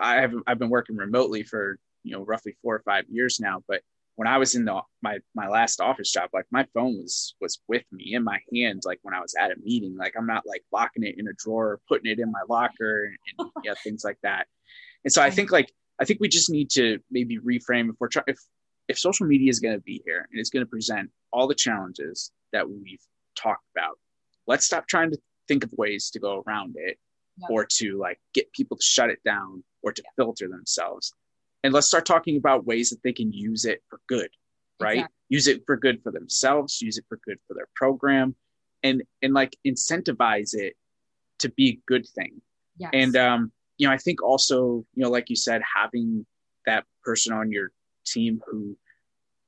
[0.00, 3.62] I have I've been working remotely for you know roughly four or five years now,
[3.68, 3.82] but
[4.16, 7.58] when I was in the my my last office job, like my phone was was
[7.68, 9.96] with me in my hand, like when I was at a meeting.
[9.96, 13.16] Like I'm not like locking it in a drawer, putting it in my locker, and,
[13.38, 14.46] and yeah, things like that.
[15.04, 18.08] And so I think like I think we just need to maybe reframe if we're
[18.08, 18.38] trying if
[18.88, 21.54] if social media is going to be here and it's going to present all the
[21.54, 23.00] challenges that we've
[23.36, 23.98] talked about.
[24.46, 26.98] Let's stop trying to think of ways to go around it
[27.48, 31.14] or to like get people to shut it down or to filter themselves.
[31.62, 34.30] And let's start talking about ways that they can use it for good,
[34.80, 34.98] right?
[34.98, 35.14] Exactly.
[35.28, 38.34] Use it for good for themselves, use it for good for their program
[38.82, 40.74] and and like incentivize it
[41.40, 42.40] to be a good thing.
[42.78, 42.90] Yes.
[42.94, 46.26] And um you know, I think also, you know, like you said, having
[46.66, 47.72] that person on your
[48.04, 48.76] team who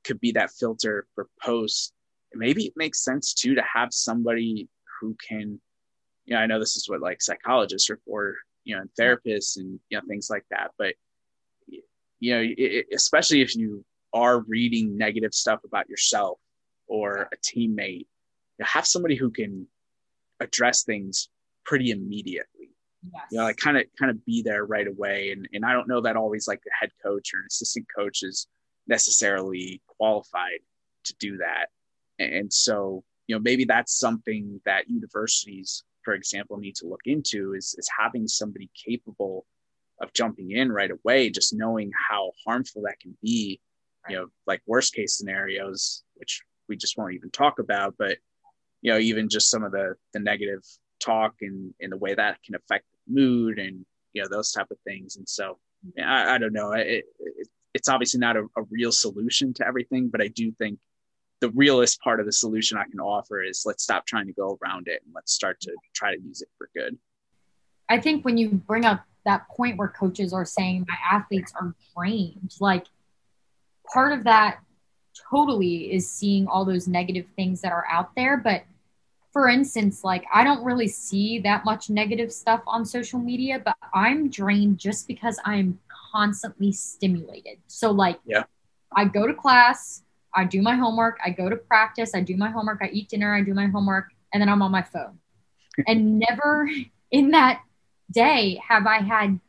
[0.03, 1.93] could be that filter for posts
[2.35, 4.67] maybe it makes sense too to have somebody
[4.99, 5.59] who can
[6.25, 9.57] you know i know this is what like psychologists or, for you know and therapists
[9.57, 10.93] and you know things like that but
[12.23, 13.83] you know it, especially if you
[14.13, 16.39] are reading negative stuff about yourself
[16.87, 18.07] or a teammate
[18.59, 19.67] you have somebody who can
[20.39, 21.29] address things
[21.65, 22.69] pretty immediately.
[23.01, 23.23] Yes.
[23.31, 25.31] you know like kind of kind of be there right away.
[25.31, 28.23] And and i don't know that always like the head coach or an assistant coach
[28.23, 28.47] is
[28.87, 30.59] necessarily qualified
[31.05, 31.67] to do that.
[32.19, 37.53] And so you know maybe that's something that universities for example need to look into
[37.53, 39.45] is is having somebody capable
[40.03, 43.59] of jumping in right away just knowing how harmful that can be
[44.03, 44.13] right.
[44.13, 48.17] you know like worst case scenarios which we just won't even talk about but
[48.81, 50.61] you know even just some of the the negative
[50.99, 54.77] talk and in the way that can affect mood and you know those type of
[54.85, 55.57] things and so
[55.99, 60.09] I, I don't know it, it, it's obviously not a, a real solution to everything
[60.09, 60.79] but i do think
[61.43, 64.57] the realest part of the solution I can offer is let's stop trying to go
[64.63, 66.97] around it and let's start to try to use it for good.
[67.89, 71.73] I think when you bring up that point where coaches are saying my athletes are
[71.95, 72.85] drained, like
[73.91, 74.59] part of that
[75.29, 78.37] totally is seeing all those negative things that are out there.
[78.37, 78.63] But
[79.31, 83.75] for instance, like I don't really see that much negative stuff on social media, but
[83.93, 85.79] I'm drained just because I'm
[86.13, 87.57] constantly stimulated.
[87.67, 88.43] So, like, yeah.
[88.95, 90.03] I go to class,
[90.35, 93.33] I do my homework, I go to practice, I do my homework, I eat dinner,
[93.33, 95.17] I do my homework, and then I'm on my phone.
[95.87, 96.69] and never
[97.11, 97.61] in that
[98.13, 99.39] day have I had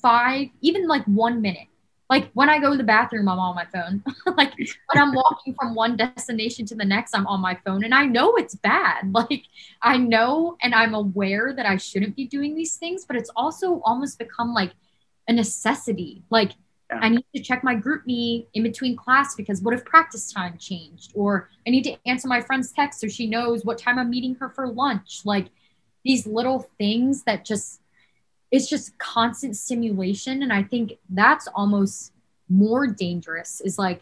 [0.00, 1.68] five, even like one minute.
[2.10, 4.02] Like when I go to the bathroom, I'm on my phone.
[4.36, 7.84] like when I'm walking from one destination to the next, I'm on my phone.
[7.84, 9.12] And I know it's bad.
[9.12, 9.44] Like
[9.82, 13.80] I know and I'm aware that I shouldn't be doing these things, but it's also
[13.84, 14.72] almost become like
[15.26, 16.22] a necessity.
[16.30, 16.52] Like
[16.90, 17.00] yeah.
[17.02, 21.12] I need to check my GroupMe in between class because what if practice time changed?
[21.14, 24.34] Or I need to answer my friend's text so she knows what time I'm meeting
[24.36, 25.20] her for lunch.
[25.24, 25.48] Like
[26.04, 27.80] these little things that just,
[28.50, 30.42] it's just constant stimulation.
[30.42, 32.12] And I think that's almost
[32.48, 34.00] more dangerous is like,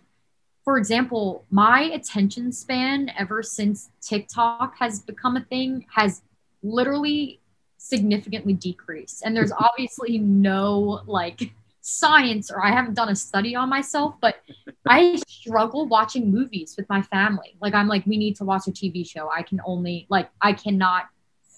[0.64, 6.22] for example, my attention span ever since TikTok has become a thing has
[6.62, 7.40] literally
[7.78, 9.22] significantly decreased.
[9.24, 11.52] And there's obviously no like,
[11.88, 14.42] science or I haven't done a study on myself, but
[14.88, 17.56] I struggle watching movies with my family.
[17.60, 19.30] Like I'm like, we need to watch a TV show.
[19.30, 21.04] I can only like I cannot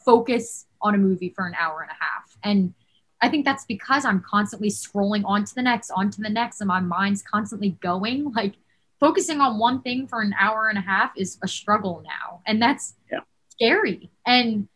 [0.04, 2.36] focus on a movie for an hour and a half.
[2.44, 2.74] And
[3.20, 6.60] I think that's because I'm constantly scrolling on to the next, on to the next,
[6.60, 8.32] and my mind's constantly going.
[8.32, 8.54] Like
[9.00, 12.42] focusing on one thing for an hour and a half is a struggle now.
[12.46, 13.20] And that's yeah.
[13.50, 14.10] scary.
[14.26, 14.68] And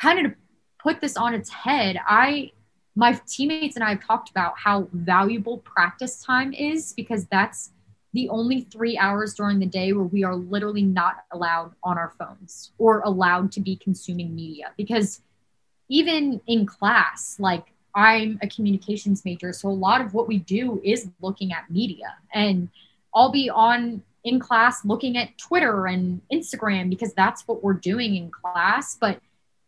[0.00, 0.38] kind of to
[0.78, 2.52] put this on its head, I
[2.98, 7.72] my teammates and I have talked about how valuable practice time is because that's
[8.14, 12.14] the only three hours during the day where we are literally not allowed on our
[12.18, 14.72] phones or allowed to be consuming media.
[14.78, 15.20] Because
[15.88, 20.80] even in class, like I'm a communications major, so a lot of what we do
[20.84, 22.14] is looking at media.
[22.32, 22.68] And
[23.14, 28.16] I'll be on in class looking at Twitter and Instagram because that's what we're doing
[28.16, 28.96] in class.
[29.00, 29.20] But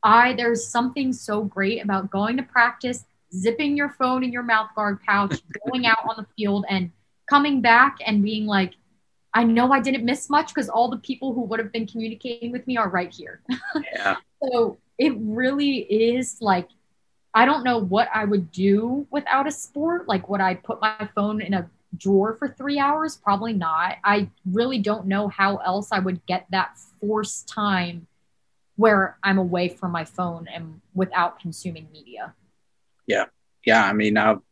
[0.02, 4.70] I, there's something so great about going to practice, zipping your phone in your mouth
[4.74, 6.90] guard pouch, going out on the field and
[7.30, 8.74] coming back and being like,
[9.32, 12.50] I know I didn't miss much because all the people who would have been communicating
[12.50, 13.40] with me are right here.
[13.94, 14.16] Yeah.
[14.42, 16.68] so it really is like,
[17.34, 20.08] I don't know what I would do without a sport.
[20.08, 23.16] Like, would I put my phone in a drawer for three hours?
[23.16, 23.96] Probably not.
[24.04, 28.06] I really don't know how else I would get that forced time
[28.76, 32.34] where I'm away from my phone and without consuming media.
[33.06, 33.26] Yeah.
[33.64, 33.84] Yeah.
[33.84, 34.42] I mean, now,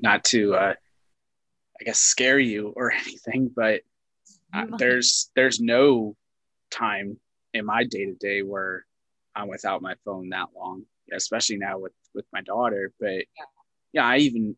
[0.00, 0.74] not to, uh,
[1.80, 3.82] I guess, scare you or anything, but
[4.52, 6.16] uh, there's there's no
[6.70, 7.18] time
[7.52, 8.86] in my day to day where
[9.34, 12.92] I'm without my phone that long, especially now with with my daughter.
[13.00, 13.44] But yeah,
[13.92, 14.56] yeah I even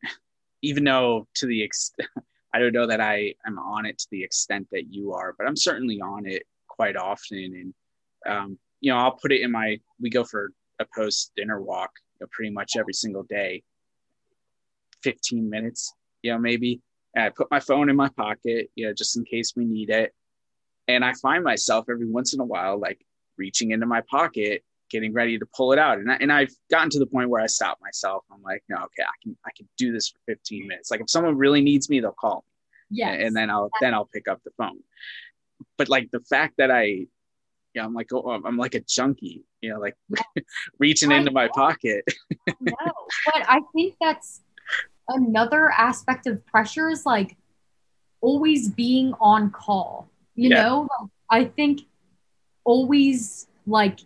[0.63, 2.09] even though to the extent
[2.55, 5.47] I don't know that I am on it to the extent that you are, but
[5.47, 7.75] I'm certainly on it quite often.
[8.27, 9.79] And um, you know, I'll put it in my.
[10.01, 13.63] We go for a post dinner walk, know, pretty much every single day,
[15.03, 16.81] 15 minutes, you know, maybe.
[17.15, 19.91] And I put my phone in my pocket, you know, just in case we need
[19.91, 20.15] it.
[20.89, 23.05] And I find myself every once in a while, like
[23.37, 25.99] reaching into my pocket, getting ready to pull it out.
[25.99, 28.25] And, I, and I've gotten to the point where I stop myself.
[28.33, 30.91] I'm like, no, okay, I can, I can do this for 15 minutes.
[30.91, 32.45] Like if someone really needs me, they'll call
[32.91, 32.99] me.
[32.99, 33.11] Yeah.
[33.11, 34.81] And then I'll, then I'll pick up the phone.
[35.77, 37.07] But like the fact that I,
[37.75, 39.97] yeah, I'm like, oh, I'm like a junkie, you know, like
[40.79, 41.35] reaching I into know.
[41.35, 42.05] my pocket.
[42.61, 42.73] no,
[43.27, 44.41] but I think that's
[45.09, 47.37] another aspect of pressure is like
[48.21, 50.09] always being on call.
[50.35, 50.63] You yeah.
[50.63, 50.89] know,
[51.31, 51.83] I think
[52.65, 54.01] always like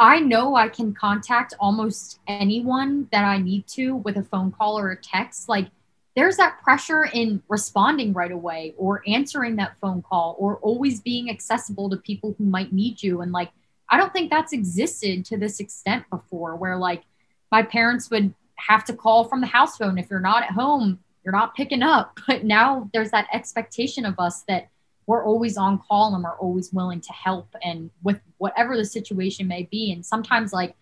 [0.00, 4.78] I know I can contact almost anyone that I need to with a phone call
[4.78, 5.46] or a text.
[5.46, 5.68] Like
[6.16, 11.28] there's that pressure in responding right away or answering that phone call or always being
[11.28, 13.20] accessible to people who might need you.
[13.20, 13.50] And like
[13.92, 17.02] i don't think that's existed to this extent before where like
[17.50, 19.98] my parents would have to call from the house phone.
[19.98, 22.18] If you're not at home you're not picking up.
[22.26, 24.68] But now there's that expectation of us that
[25.06, 29.48] we're always on call and we're always willing to help and with whatever the situation
[29.48, 29.92] may be.
[29.92, 30.76] And sometimes like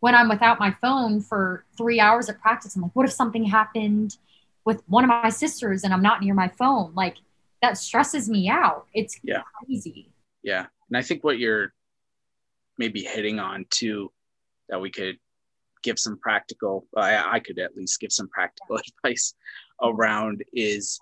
[0.00, 3.44] when I'm without my phone for three hours at practice, I'm like, what if something
[3.44, 4.16] happened
[4.64, 6.92] with one of my sisters and I'm not near my phone?
[6.94, 7.16] Like
[7.60, 8.86] that stresses me out.
[8.94, 9.42] It's yeah.
[9.64, 10.10] crazy.
[10.42, 10.66] Yeah.
[10.88, 11.72] And I think what you're
[12.78, 14.12] maybe hitting on too,
[14.68, 15.18] that we could
[15.82, 19.34] give some practical, I, I could at least give some practical advice
[19.82, 21.00] around is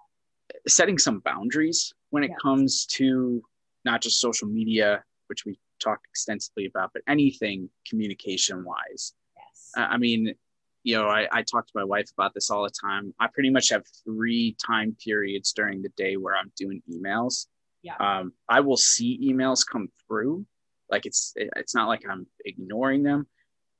[0.68, 2.38] setting some boundaries when it yes.
[2.42, 3.42] comes to
[3.84, 9.14] not just social media, which we talked extensively about, but anything communication wise.
[9.36, 9.70] Yes.
[9.76, 10.34] I mean,
[10.82, 13.14] you know, I, I talk to my wife about this all the time.
[13.20, 17.46] I pretty much have three time periods during the day where I'm doing emails.
[17.82, 17.96] Yeah.
[17.98, 20.46] Um, I will see emails come through.
[20.90, 23.26] Like it's it's not like I'm ignoring them,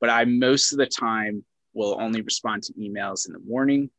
[0.01, 3.91] but I most of the time will only respond to emails in the morning,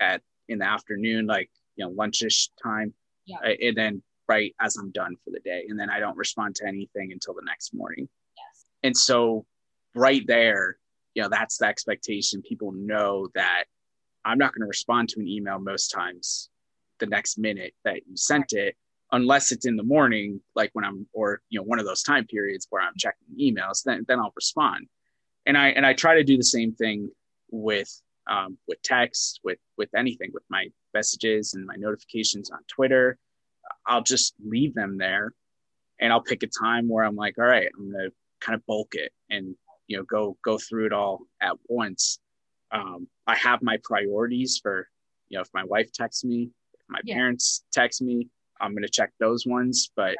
[0.00, 2.94] at in the afternoon, like you know lunchish time,
[3.26, 3.38] yeah.
[3.44, 6.54] Uh, and then right as I'm done for the day, and then I don't respond
[6.56, 8.08] to anything until the next morning.
[8.36, 8.64] Yes.
[8.82, 9.46] And so,
[9.94, 10.78] right there,
[11.14, 12.42] you know, that's the expectation.
[12.42, 13.64] People know that
[14.24, 16.48] I'm not going to respond to an email most times
[16.98, 18.66] the next minute that you sent right.
[18.66, 18.76] it
[19.12, 22.26] unless it's in the morning like when i'm or you know one of those time
[22.26, 24.86] periods where i'm checking emails then then i'll respond
[25.46, 27.10] and i and i try to do the same thing
[27.50, 33.18] with um, with text with with anything with my messages and my notifications on twitter
[33.86, 35.32] i'll just leave them there
[36.00, 38.08] and i'll pick a time where i'm like all right i'm gonna
[38.40, 39.54] kind of bulk it and
[39.88, 42.18] you know go go through it all at once
[42.72, 44.88] um, i have my priorities for
[45.28, 47.14] you know if my wife texts me if my yeah.
[47.14, 48.28] parents text me
[48.60, 49.90] I'm to check those ones.
[49.94, 50.16] But,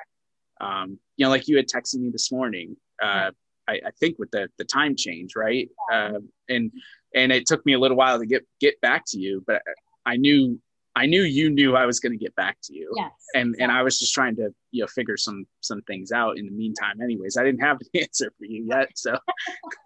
[0.60, 3.30] um, you know, like you had texted me this morning, uh,
[3.66, 5.68] I, I, think with the, the time change, right.
[5.92, 6.70] Uh, and,
[7.14, 9.62] and it took me a little while to get, get back to you, but
[10.06, 10.60] I knew,
[10.96, 12.92] I knew you knew I was going to get back to you.
[12.96, 13.62] Yes, and, exactly.
[13.64, 16.52] and I was just trying to, you know, figure some, some things out in the
[16.52, 17.36] meantime anyways.
[17.36, 18.90] I didn't have an answer for you yet.
[18.94, 19.16] So,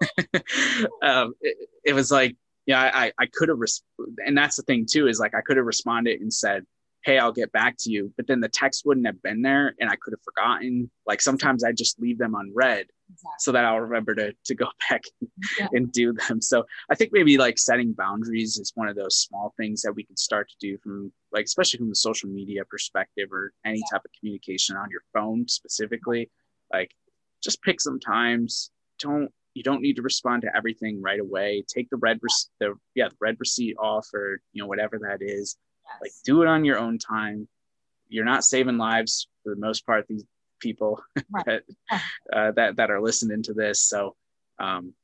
[1.03, 3.83] um, it, it was like, yeah, I, I could have, res-
[4.24, 6.64] and that's the thing too, is like, I could have responded and said,
[7.09, 8.12] hey i'll get back to you.
[8.18, 10.90] But then the text wouldn't have been there and i could have forgotten.
[11.06, 13.38] Like sometimes i just leave them unread exactly.
[13.38, 15.02] so that i'll remember to, to go back
[15.59, 15.68] yeah.
[15.72, 16.42] and do them.
[16.42, 20.04] So i think maybe like setting boundaries is one of those small things that we
[20.04, 23.96] can start to do from like especially from the social media perspective or any yeah.
[23.96, 26.30] type of communication on your phone specifically.
[26.70, 26.90] Like
[27.42, 28.70] just pick some times.
[28.98, 31.64] Don't you don't need to respond to everything right away.
[31.66, 35.22] Take the read re- the yeah the read receipt off or you know whatever that
[35.22, 35.56] is
[35.89, 35.99] Yes.
[36.01, 37.49] Like do it on your own time.
[38.09, 40.07] You're not saving lives for the most part.
[40.09, 40.24] These
[40.61, 41.45] people right.
[41.47, 41.62] that,
[42.32, 44.16] uh, that that are listening to this, so
[44.59, 44.95] um,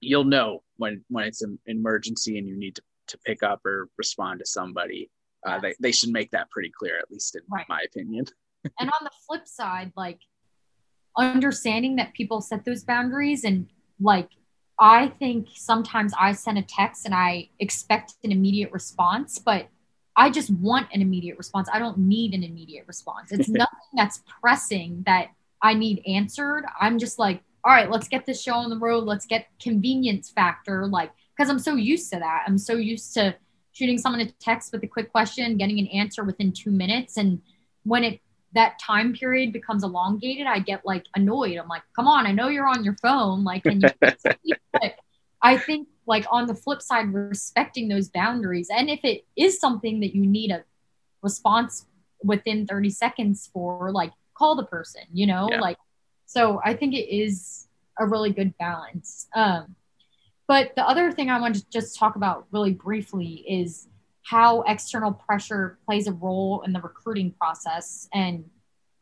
[0.00, 3.88] you'll know when when it's an emergency and you need to to pick up or
[3.98, 5.10] respond to somebody.
[5.46, 5.62] Uh, yes.
[5.62, 7.66] they, they should make that pretty clear, at least in right.
[7.68, 8.24] my opinion.
[8.78, 10.20] and on the flip side, like
[11.16, 13.68] understanding that people set those boundaries and
[14.00, 14.30] like
[14.78, 19.68] I think sometimes I send a text and I expect an immediate response, but
[20.16, 21.68] I just want an immediate response.
[21.72, 23.32] I don't need an immediate response.
[23.32, 25.28] It's nothing that's pressing that
[25.62, 26.64] I need answered.
[26.80, 29.04] I'm just like, all right, let's get this show on the road.
[29.04, 30.86] Let's get convenience factor.
[30.86, 32.42] Like, because I'm so used to that.
[32.46, 33.34] I'm so used to
[33.72, 37.16] shooting someone a text with a quick question, getting an answer within two minutes.
[37.16, 37.40] And
[37.84, 38.20] when it
[38.54, 41.56] that time period becomes elongated, I get like annoyed.
[41.56, 43.44] I'm like, come on, I know you're on your phone.
[43.44, 43.88] Like, can you?
[45.42, 48.68] I think like on the flip side respecting those boundaries.
[48.70, 50.64] And if it is something that you need a
[51.22, 51.86] response
[52.22, 55.48] within 30 seconds for like call the person you know?
[55.50, 55.60] Yeah.
[55.60, 55.76] like
[56.26, 57.68] so i think it is
[57.98, 59.28] a really good balance.
[59.34, 59.76] Um
[60.48, 63.88] but the other thing i want to just talk about really briefly is
[64.24, 68.08] how external pressure plays a role in the recruiting process.
[68.12, 68.44] And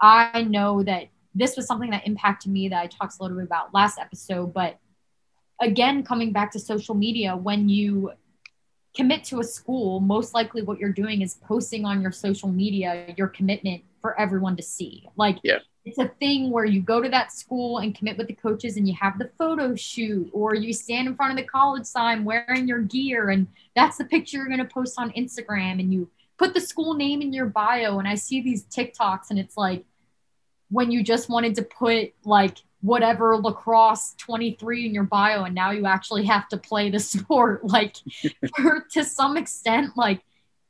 [0.00, 3.46] i know that this was something that impacted me that i talked a little bit
[3.46, 4.78] about last episode but
[5.60, 8.12] again, coming back to social media, when you
[8.96, 13.14] commit to a school, most likely what you're doing is posting on your social media
[13.16, 15.06] your commitment for everyone to see.
[15.16, 15.58] Like, yeah.
[15.84, 18.88] it's a thing where you go to that school and commit with the coaches and
[18.88, 22.66] you have the photo shoot, or you stand in front of the college sign wearing
[22.66, 23.46] your gear, and
[23.76, 27.20] that's the picture you're going to post on Instagram, and you put the school name
[27.20, 27.98] in your bio.
[27.98, 29.84] And I see these TikToks, and it's like,
[30.70, 35.70] when you just wanted to put like whatever lacrosse 23 in your bio and now
[35.70, 37.96] you actually have to play the sport like
[38.56, 40.22] for, to some extent like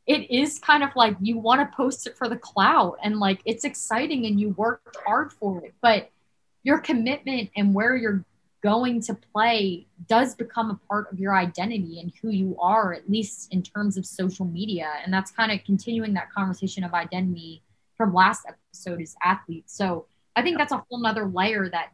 [0.07, 3.41] it is kind of like you want to post it for the clout and like
[3.45, 6.11] it's exciting and you worked hard for it but
[6.63, 8.25] your commitment and where you're
[8.63, 13.09] going to play does become a part of your identity and who you are at
[13.09, 17.63] least in terms of social media and that's kind of continuing that conversation of identity
[18.01, 19.77] from last episode is athletes.
[19.77, 21.91] So I think that's a whole nother layer that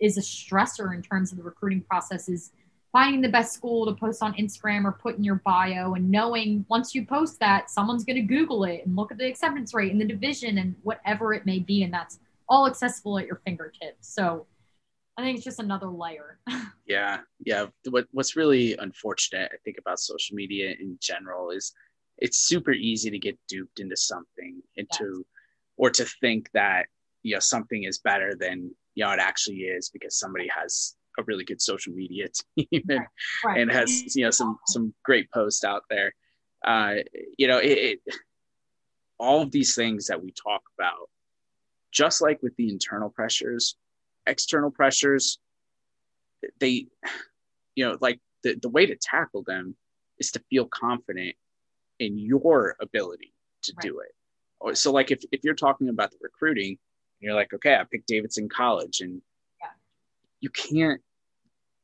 [0.00, 2.52] is a stressor in terms of the recruiting process is
[2.92, 6.64] finding the best school to post on Instagram or put in your bio and knowing
[6.68, 9.92] once you post that, someone's going to Google it and look at the acceptance rate
[9.92, 11.84] and the division and whatever it may be.
[11.84, 14.12] And that's all accessible at your fingertips.
[14.12, 14.46] So
[15.16, 16.38] I think it's just another layer.
[16.86, 17.18] yeah.
[17.44, 17.66] Yeah.
[17.88, 21.72] What, what's really unfortunate, I think, about social media in general is
[22.18, 25.24] it's super easy to get duped into something, into, yes.
[25.76, 26.86] or to think that,
[27.22, 31.22] you know, something is better than, you know, it actually is because somebody has a
[31.22, 32.26] really good social media
[32.58, 33.06] team and,
[33.46, 33.58] right.
[33.58, 36.14] and has you know some some great posts out there
[36.66, 36.96] uh
[37.38, 38.14] you know it, it,
[39.18, 41.08] all of these things that we talk about
[41.90, 43.76] just like with the internal pressures
[44.26, 45.38] external pressures
[46.60, 46.86] they
[47.74, 49.74] you know like the, the way to tackle them
[50.18, 51.34] is to feel confident
[51.98, 53.32] in your ability
[53.62, 53.82] to right.
[53.82, 56.78] do it so like if, if you're talking about the recruiting
[57.20, 59.22] you're like okay i picked davidson college and
[60.40, 61.00] you can't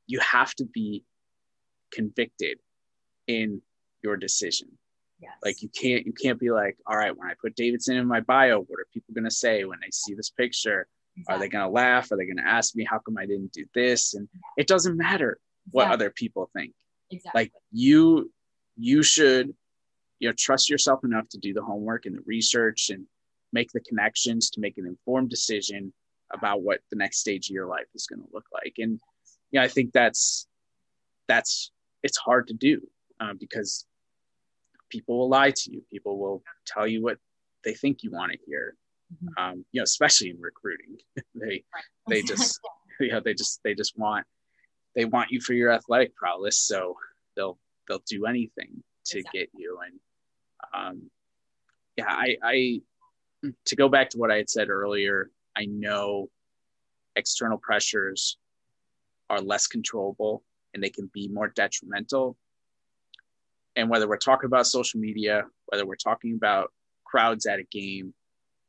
[0.07, 1.05] you have to be
[1.93, 2.59] convicted
[3.27, 3.61] in
[4.03, 4.69] your decision
[5.21, 5.33] yes.
[5.45, 8.21] like you can't you can't be like all right when i put davidson in my
[8.21, 11.35] bio what are people going to say when they see this picture exactly.
[11.35, 13.53] are they going to laugh are they going to ask me how come i didn't
[13.53, 15.71] do this and it doesn't matter exactly.
[15.73, 16.73] what other people think
[17.11, 17.43] exactly.
[17.43, 18.31] like you
[18.77, 19.55] you should
[20.19, 23.07] you know trust yourself enough to do the homework and the research and
[23.53, 25.93] make the connections to make an informed decision
[26.33, 28.75] about what the next stage of your life is going to look like.
[28.79, 29.01] And
[29.51, 30.47] you know i think that's
[31.29, 31.71] that's
[32.03, 32.81] it's hard to do
[33.21, 33.87] uh, because
[34.91, 35.83] people will lie to you.
[35.91, 37.19] People will tell you what
[37.65, 38.77] they think you want to hear
[39.13, 39.43] mm-hmm.
[39.43, 40.97] um, you know especially in recruiting.
[41.35, 41.65] They
[42.09, 42.61] they just
[43.01, 44.27] you know they just they just want
[44.95, 46.97] they want you for your athletic prowess so
[47.35, 49.41] they'll they'll do anything to exactly.
[49.41, 49.79] get you.
[49.85, 50.01] And
[50.75, 51.11] um,
[51.97, 52.81] yeah i i
[53.67, 56.31] to go back to what I had said earlier, I know
[57.17, 58.39] external pressures
[59.31, 60.43] are less controllable
[60.75, 62.37] and they can be more detrimental.
[63.75, 66.73] And whether we're talking about social media, whether we're talking about
[67.05, 68.15] crowds at a game,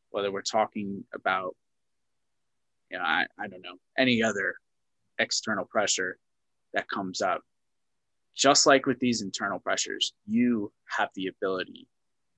[0.09, 1.55] whether we're talking about,
[2.89, 4.55] you know, I, I don't know, any other
[5.19, 6.17] external pressure
[6.73, 7.41] that comes up,
[8.35, 11.87] just like with these internal pressures, you have the ability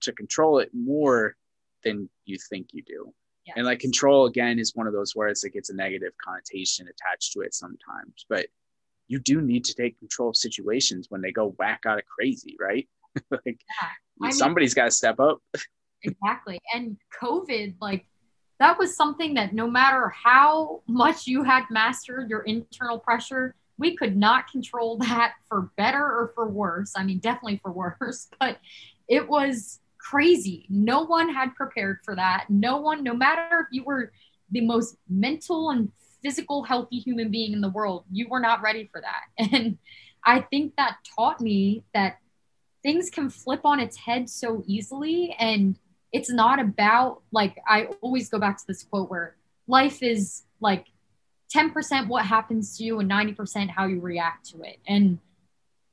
[0.02, 1.36] to control it more
[1.84, 3.14] than you think you do.
[3.46, 3.56] Yes.
[3.58, 7.34] And like control again is one of those words that gets a negative connotation attached
[7.34, 8.48] to it sometimes, but
[9.08, 12.56] you do need to take control of situations when they go whack out of crazy,
[12.60, 12.88] right?
[13.32, 13.60] like
[14.22, 14.30] yeah.
[14.30, 15.40] somebody's got to step up.
[16.04, 16.60] exactly.
[16.74, 18.06] And COVID, like
[18.60, 23.96] that was something that no matter how much you had mastered your internal pressure, we
[23.96, 26.94] could not control that for better or for worse.
[26.96, 28.60] I mean, definitely for worse, but
[29.08, 30.66] it was crazy.
[30.70, 32.46] No one had prepared for that.
[32.50, 34.12] No one, no matter if you were
[34.50, 35.92] the most mental and
[36.24, 39.50] physical healthy human being in the world, you were not ready for that.
[39.54, 39.78] And
[40.26, 42.18] I think that taught me that
[42.82, 45.36] things can flip on its head so easily.
[45.40, 45.78] And
[46.12, 49.36] it's not about, like, I always go back to this quote where
[49.68, 50.88] life is like
[51.56, 54.80] 10% what happens to you and 90% how you react to it.
[54.88, 55.20] And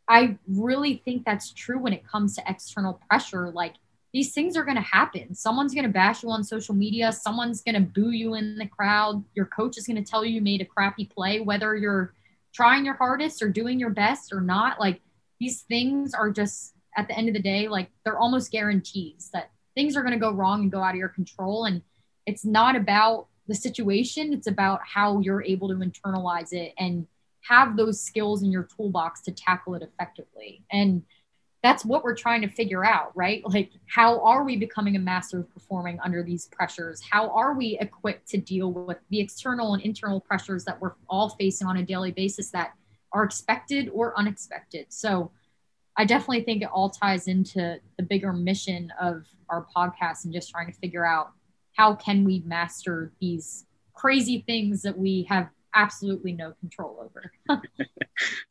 [0.09, 3.51] I really think that's true when it comes to external pressure.
[3.51, 3.75] Like,
[4.17, 5.35] these things are going to happen.
[5.35, 7.13] Someone's going to bash you on social media.
[7.13, 9.23] Someone's going to boo you in the crowd.
[9.35, 12.15] Your coach is going to tell you you made a crappy play, whether you're
[12.55, 14.81] trying your hardest or doing your best or not.
[14.81, 15.03] Like
[15.39, 19.51] these things are just at the end of the day, like they're almost guarantees that
[19.75, 21.67] things are going to go wrong and go out of your control.
[21.67, 21.83] And
[22.25, 27.07] it's not about the situation, it's about how you're able to internalize it and
[27.43, 30.65] have those skills in your toolbox to tackle it effectively.
[30.73, 31.03] And
[31.67, 33.43] that's what we're trying to figure out, right?
[33.45, 37.03] Like, how are we becoming a master of performing under these pressures?
[37.03, 41.31] How are we equipped to deal with the external and internal pressures that we're all
[41.31, 42.75] facing on a daily basis that
[43.11, 44.87] are expected or unexpected?
[44.91, 45.33] So,
[45.99, 50.51] I definitely think it all ties into the bigger mission of our podcast and just
[50.51, 51.33] trying to figure out
[51.73, 57.31] how can we master these crazy things that we have absolutely no control over.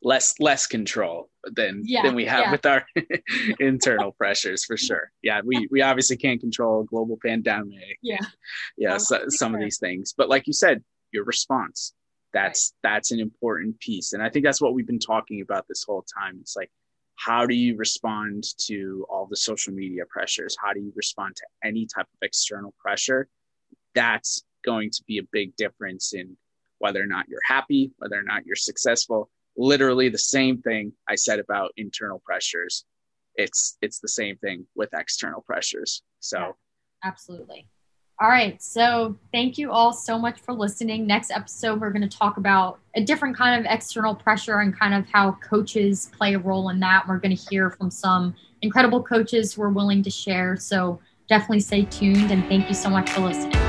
[0.02, 2.50] less less control than yeah, than we have yeah.
[2.52, 2.86] with our
[3.60, 5.10] internal pressures for sure.
[5.22, 7.98] Yeah, we we obviously can't control a global pandemic.
[8.02, 8.24] Yeah.
[8.78, 9.58] Yeah, oh, so, some sure.
[9.58, 10.14] of these things.
[10.16, 11.92] But like you said, your response
[12.32, 12.90] that's right.
[12.90, 16.04] that's an important piece and I think that's what we've been talking about this whole
[16.18, 16.38] time.
[16.40, 16.70] It's like
[17.16, 20.56] how do you respond to all the social media pressures?
[20.62, 23.28] How do you respond to any type of external pressure?
[23.94, 26.36] That's going to be a big difference in
[26.78, 29.30] whether or not you're happy, whether or not you're successful.
[29.56, 32.84] Literally the same thing I said about internal pressures.
[33.34, 36.02] It's it's the same thing with external pressures.
[36.20, 36.52] So yeah,
[37.04, 37.68] absolutely.
[38.18, 38.60] All right.
[38.62, 41.06] So thank you all so much for listening.
[41.06, 44.94] Next episode, we're going to talk about a different kind of external pressure and kind
[44.94, 47.06] of how coaches play a role in that.
[47.06, 50.56] We're going to hear from some incredible coaches who are willing to share.
[50.56, 50.98] So
[51.28, 53.65] definitely stay tuned and thank you so much for listening.